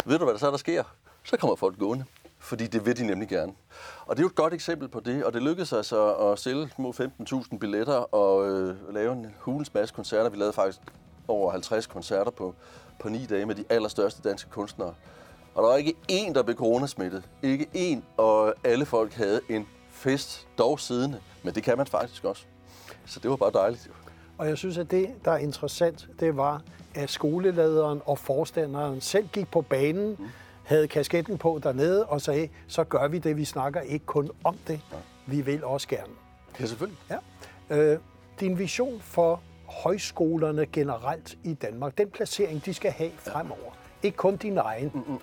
ved 0.05 0.19
du, 0.19 0.25
hvad 0.25 0.35
der 0.35 0.41
så 0.41 0.47
er, 0.47 0.51
der 0.51 0.59
sker? 0.59 0.85
Så 1.25 1.37
kommer 1.37 1.57
folk 1.57 1.79
gående 1.79 2.05
fordi 2.39 2.67
det 2.67 2.87
vil 2.87 2.97
de 2.97 3.07
nemlig 3.07 3.29
gerne. 3.29 3.53
Og 4.07 4.17
det 4.17 4.23
er 4.23 4.25
jo 4.25 4.29
et 4.29 4.35
godt 4.35 4.55
eksempel 4.55 4.89
på 4.89 5.01
det, 5.01 5.25
og 5.25 5.33
det 5.33 5.43
lykkedes 5.43 5.73
altså 5.73 6.15
at 6.15 6.39
sælge 6.39 6.69
små 6.75 6.91
15.000 6.91 7.59
billetter 7.59 8.15
og 8.15 8.51
øh, 8.51 8.95
lave 8.95 9.13
en 9.13 9.27
hulens 9.39 9.75
masse 9.75 9.95
koncerter. 9.95 10.31
Vi 10.31 10.37
lavede 10.37 10.53
faktisk 10.53 10.81
over 11.29 11.51
50 11.51 11.87
koncerter 11.87 12.31
på, 12.31 12.55
på 13.01 13.09
ni 13.09 13.27
dage 13.27 13.47
med 13.47 13.55
de 13.55 13.65
allerstørste 13.71 14.29
danske 14.29 14.51
kunstnere. 14.51 14.95
Og 15.55 15.63
der 15.63 15.69
var 15.69 15.77
ikke 15.77 15.95
én, 16.13 16.33
der 16.33 16.43
blev 16.43 16.57
coronasmittet. 16.57 17.23
Ikke 17.43 17.67
én, 17.75 18.23
og 18.23 18.55
alle 18.65 18.87
folk 18.87 19.13
havde 19.13 19.41
en 19.49 19.67
fest, 19.91 20.49
dog 20.59 20.81
siddende. 20.81 21.21
Men 21.43 21.55
det 21.55 21.63
kan 21.63 21.77
man 21.77 21.87
faktisk 21.87 22.25
også. 22.25 22.45
Så 23.07 23.21
det 23.21 23.31
var 23.31 23.37
bare 23.37 23.51
dejligt. 23.53 23.91
Og 24.39 24.49
jeg 24.49 24.59
synes, 24.59 24.79
at 24.79 24.91
det, 24.91 25.15
der 25.25 25.31
er 25.31 25.39
interessant, 25.39 26.09
det 26.21 26.37
var, 26.37 26.63
at 26.95 27.11
skolelederen 27.11 28.01
og 28.05 28.19
forstanderen 28.19 29.01
selv 29.01 29.29
gik 29.29 29.51
på 29.51 29.61
banen, 29.61 30.17
mm 30.19 30.29
havde 30.69 30.89
kasketten 30.89 31.39
på 31.39 31.61
dernede 31.63 32.07
og 32.07 32.21
sagde, 32.21 32.49
så 32.67 32.85
gør 32.85 33.09
vi 33.09 33.19
det, 33.19 33.37
vi 33.37 33.45
snakker 33.45 33.81
ikke 33.81 34.07
kun 34.07 34.31
om 34.45 34.57
det, 34.67 34.81
vi 35.27 35.41
vil 35.41 35.65
også 35.65 35.89
gerne. 35.89 36.13
Ja, 36.61 36.67
selvfølgelig. 36.67 36.99
Ja. 37.71 37.77
Øh, 37.77 37.99
din 38.41 38.59
vision 38.59 39.01
for 39.01 39.41
højskolerne 39.67 40.67
generelt 40.67 41.39
i 41.45 41.55
Danmark, 41.55 41.99
den 41.99 42.11
placering, 42.11 42.65
de 42.65 42.75
skal 42.75 42.91
have 42.91 43.11
fremover. 43.17 43.73
Ikke 44.03 44.17
kun 44.17 44.37
din 44.37 44.59
egen, 44.59 44.91
Mm-mm. 44.95 45.19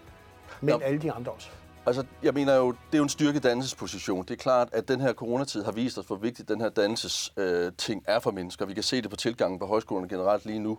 men 0.62 0.70
ja. 0.70 0.86
alle 0.86 1.02
de 1.02 1.12
andre 1.12 1.32
også. 1.32 1.50
Altså, 1.88 2.04
jeg 2.24 2.34
mener 2.34 2.56
jo, 2.56 2.72
det 2.72 2.94
er 2.94 2.98
jo 2.98 3.04
en 3.04 3.10
styrke 3.10 3.40
dannelsesposition. 3.40 4.26
Det 4.26 4.32
er 4.32 4.38
klart, 4.38 4.70
at 4.72 4.88
den 4.88 5.02
her 5.02 5.14
coronatid 5.14 5.64
har 5.64 5.72
vist 5.72 5.98
os, 5.98 6.06
hvor 6.06 6.16
vigtigt 6.16 6.50
den 6.50 6.62
her 6.62 6.70
dannelses 6.70 7.34
øh, 7.38 7.72
ting 7.78 8.04
er 8.08 8.20
for 8.20 8.32
mennesker. 8.32 8.66
Vi 8.66 8.74
kan 8.74 8.84
se 8.84 9.02
det 9.02 9.10
på 9.10 9.16
tilgangen 9.16 9.60
på 9.60 9.66
højskolerne 9.66 10.10
generelt 10.10 10.46
lige 10.46 10.60
nu 10.60 10.78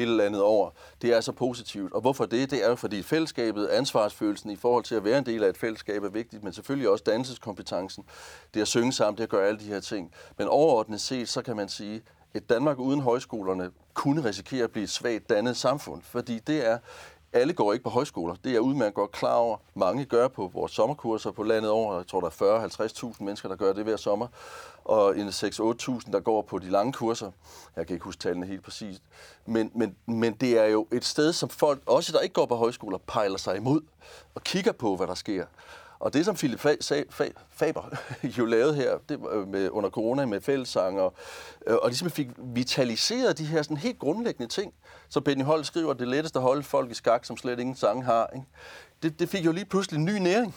hele 0.00 0.16
landet 0.16 0.42
over. 0.42 0.70
Det 1.02 1.14
er 1.14 1.20
så 1.20 1.32
positivt. 1.32 1.92
Og 1.92 2.00
hvorfor 2.00 2.26
det? 2.26 2.50
Det 2.50 2.64
er 2.64 2.68
jo, 2.68 2.74
fordi 2.74 3.02
fællesskabet, 3.02 3.68
ansvarsfølelsen 3.68 4.50
i 4.50 4.56
forhold 4.56 4.84
til 4.84 4.94
at 4.94 5.04
være 5.04 5.18
en 5.18 5.26
del 5.26 5.44
af 5.44 5.48
et 5.48 5.56
fællesskab 5.56 6.04
er 6.04 6.08
vigtigt, 6.08 6.44
men 6.44 6.52
selvfølgelig 6.52 6.88
også 6.88 7.04
danseskompetencen, 7.04 8.04
Det 8.54 8.60
at 8.60 8.68
synge 8.68 8.92
sammen, 8.92 9.16
det 9.16 9.22
at 9.22 9.28
gøre 9.28 9.46
alle 9.46 9.60
de 9.60 9.64
her 9.64 9.80
ting. 9.80 10.12
Men 10.38 10.48
overordnet 10.48 11.00
set, 11.00 11.28
så 11.28 11.42
kan 11.42 11.56
man 11.56 11.68
sige, 11.68 12.02
et 12.34 12.50
Danmark 12.50 12.78
uden 12.78 13.00
højskolerne 13.00 13.70
kunne 13.94 14.24
risikere 14.24 14.64
at 14.64 14.70
blive 14.70 14.84
et 14.84 14.90
svagt 14.90 15.28
dannet 15.28 15.56
samfund, 15.56 16.02
fordi 16.02 16.38
det 16.38 16.66
er 16.66 16.78
alle 17.32 17.52
går 17.52 17.72
ikke 17.72 17.82
på 17.82 17.90
højskoler. 17.90 18.34
Det 18.34 18.46
er 18.46 18.52
jeg 18.52 18.60
udmærket 18.60 18.94
godt 18.94 19.12
klar 19.12 19.34
over. 19.34 19.56
Mange 19.74 20.04
gør 20.04 20.28
på 20.28 20.50
vores 20.54 20.72
sommerkurser 20.72 21.30
på 21.30 21.42
landet 21.42 21.70
over. 21.70 21.96
Jeg 21.96 22.06
tror, 22.06 22.20
der 22.20 22.26
er 22.26 22.68
40-50.000 23.14 23.24
mennesker, 23.24 23.48
der 23.48 23.56
gør 23.56 23.72
det 23.72 23.84
hver 23.84 23.96
sommer. 23.96 24.26
Og 24.84 25.18
en 25.18 25.28
6-8.000, 25.28 26.12
der 26.12 26.20
går 26.20 26.42
på 26.42 26.58
de 26.58 26.70
lange 26.70 26.92
kurser. 26.92 27.30
Jeg 27.76 27.86
kan 27.86 27.94
ikke 27.94 28.04
huske 28.04 28.20
tallene 28.20 28.46
helt 28.46 28.64
præcist. 28.64 29.02
Men, 29.46 29.70
men, 29.74 29.96
men 30.06 30.32
det 30.32 30.58
er 30.58 30.66
jo 30.66 30.86
et 30.92 31.04
sted, 31.04 31.32
som 31.32 31.48
folk, 31.48 31.82
også 31.86 32.12
der 32.12 32.20
ikke 32.20 32.32
går 32.32 32.46
på 32.46 32.56
højskoler, 32.56 32.98
pejler 33.06 33.38
sig 33.38 33.56
imod 33.56 33.80
og 34.34 34.42
kigger 34.44 34.72
på, 34.72 34.96
hvad 34.96 35.06
der 35.06 35.14
sker. 35.14 35.46
Og 36.00 36.12
det, 36.12 36.24
som 36.24 36.34
Philip 36.34 36.60
Faber 37.50 37.96
jo 38.38 38.44
lavede 38.44 38.74
her 38.74 38.98
det 39.08 39.22
var 39.22 39.28
øh, 39.30 39.48
med, 39.48 39.70
under 39.70 39.90
corona 39.90 40.26
med 40.26 40.40
fællesang, 40.40 40.98
øh, 40.98 41.04
og, 41.04 41.12
og 41.66 41.88
ligesom 41.88 42.10
fik 42.10 42.28
vitaliseret 42.38 43.38
de 43.38 43.44
her 43.44 43.62
sådan 43.62 43.76
helt 43.76 43.98
grundlæggende 43.98 44.52
ting, 44.52 44.74
så 45.08 45.20
Benny 45.20 45.44
Holt 45.44 45.66
skriver, 45.66 45.92
det 45.92 46.08
letteste 46.08 46.38
at 46.38 46.42
holde 46.42 46.62
folk 46.62 46.90
i 46.90 46.94
skak, 46.94 47.24
som 47.24 47.36
slet 47.36 47.60
ingen 47.60 47.76
sang 47.76 48.04
har. 48.04 48.30
Ikke? 48.34 48.46
Det, 49.02 49.18
det 49.18 49.28
fik 49.28 49.44
jo 49.44 49.52
lige 49.52 49.64
pludselig 49.64 50.00
ny 50.00 50.18
næring 50.18 50.54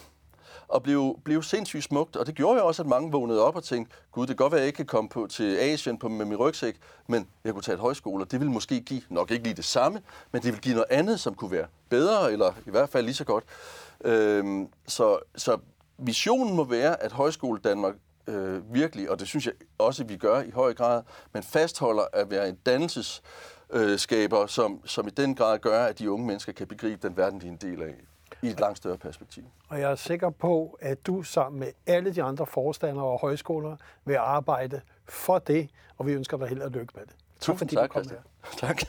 og 0.68 0.84
blev, 0.84 1.20
blev 1.24 1.44
sindssygt 1.44 1.84
smukt. 1.84 2.16
Og 2.16 2.26
det 2.26 2.36
gjorde 2.36 2.60
jo 2.60 2.68
også, 2.68 2.82
at 2.82 2.88
mange 2.88 3.12
vågnede 3.12 3.44
op 3.44 3.56
og 3.56 3.64
tænkte, 3.64 3.96
gud, 4.12 4.28
det 4.28 4.38
kan 4.38 4.44
godt 4.44 4.52
være, 4.52 4.60
at 4.60 4.64
jeg 4.64 4.68
ikke 4.68 4.78
kan 4.78 4.86
komme 4.86 5.10
på, 5.10 5.28
til 5.28 5.58
Asien 5.58 5.98
på, 6.00 6.10
med 6.10 6.26
min 6.26 6.38
rygsæk, 6.38 6.76
men 7.08 7.28
jeg 7.44 7.54
kunne 7.54 7.62
tage 7.62 7.74
et 7.74 7.80
højskole, 7.80 8.24
og 8.24 8.32
det 8.32 8.40
ville 8.40 8.52
måske 8.52 8.82
give, 8.82 9.02
nok 9.10 9.32
ikke 9.32 9.44
lige 9.44 9.56
det 9.56 9.66
samme, 9.66 10.02
men 10.32 10.42
det 10.42 10.52
ville 10.52 10.62
give 10.62 10.76
noget 10.76 10.90
andet, 10.90 11.20
som 11.20 11.34
kunne 11.36 11.52
være 11.52 11.68
bedre, 11.90 12.32
eller 12.32 12.54
i 12.66 12.70
hvert 12.70 12.90
fald 12.90 13.06
lige 13.06 13.16
så 13.16 13.24
godt. 13.24 13.44
Øhm, 14.04 14.68
så, 14.88 15.20
så 15.36 15.58
visionen 15.98 16.56
må 16.56 16.64
være, 16.64 17.04
at 17.04 17.12
Højskole 17.12 17.60
Danmark 17.60 17.96
øh, 18.28 18.74
virkelig, 18.74 19.10
og 19.10 19.20
det 19.20 19.28
synes 19.28 19.46
jeg 19.46 19.54
også, 19.78 20.04
vi 20.04 20.18
gør 20.18 20.42
i 20.42 20.50
høj 20.50 20.74
grad, 20.74 21.04
men 21.34 21.44
fastholder 21.44 22.04
at 22.14 22.32
være 22.32 22.50
en 22.50 22.56
dannelsesskaber, 22.56 24.46
som, 24.48 24.82
som 24.86 25.08
i 25.08 25.12
den 25.12 25.36
grad 25.36 25.60
gør, 25.60 25.86
at 25.86 26.00
de 26.00 26.12
unge 26.12 26.28
mennesker 26.28 26.54
kan 26.54 26.68
begribe 26.68 27.08
den 27.08 27.18
verden, 27.18 27.42
de 27.42 27.46
er 27.48 27.52
en 27.52 27.58
del 27.58 27.82
af 27.82 27.96
i 28.42 28.48
et 28.48 28.60
langt 28.60 28.78
større 28.78 28.98
perspektiv. 28.98 29.44
Og 29.70 29.80
jeg 29.80 29.92
er 29.92 29.96
sikker 29.96 30.30
på, 30.30 30.78
at 30.82 31.08
du 31.08 31.24
sammen 31.24 31.60
med 31.60 31.68
alle 31.88 32.16
de 32.16 32.24
andre 32.24 32.46
forstandere 32.46 33.06
og 33.06 33.20
højskoler 33.20 33.76
vil 34.06 34.16
arbejde 34.16 34.82
for 35.10 35.40
det, 35.40 35.70
og 35.98 36.08
vi 36.08 36.14
ønsker 36.14 36.38
dig 36.38 36.48
held 36.48 36.62
og 36.62 36.72
lykke 36.72 36.94
med 36.96 37.06
det. 37.06 37.16
Tak 37.40 37.58
fordi 37.58 37.76
tak, 37.76 37.90
du 37.90 37.94
kom 37.94 38.10
her. 38.10 38.22
Tak. 38.68 38.82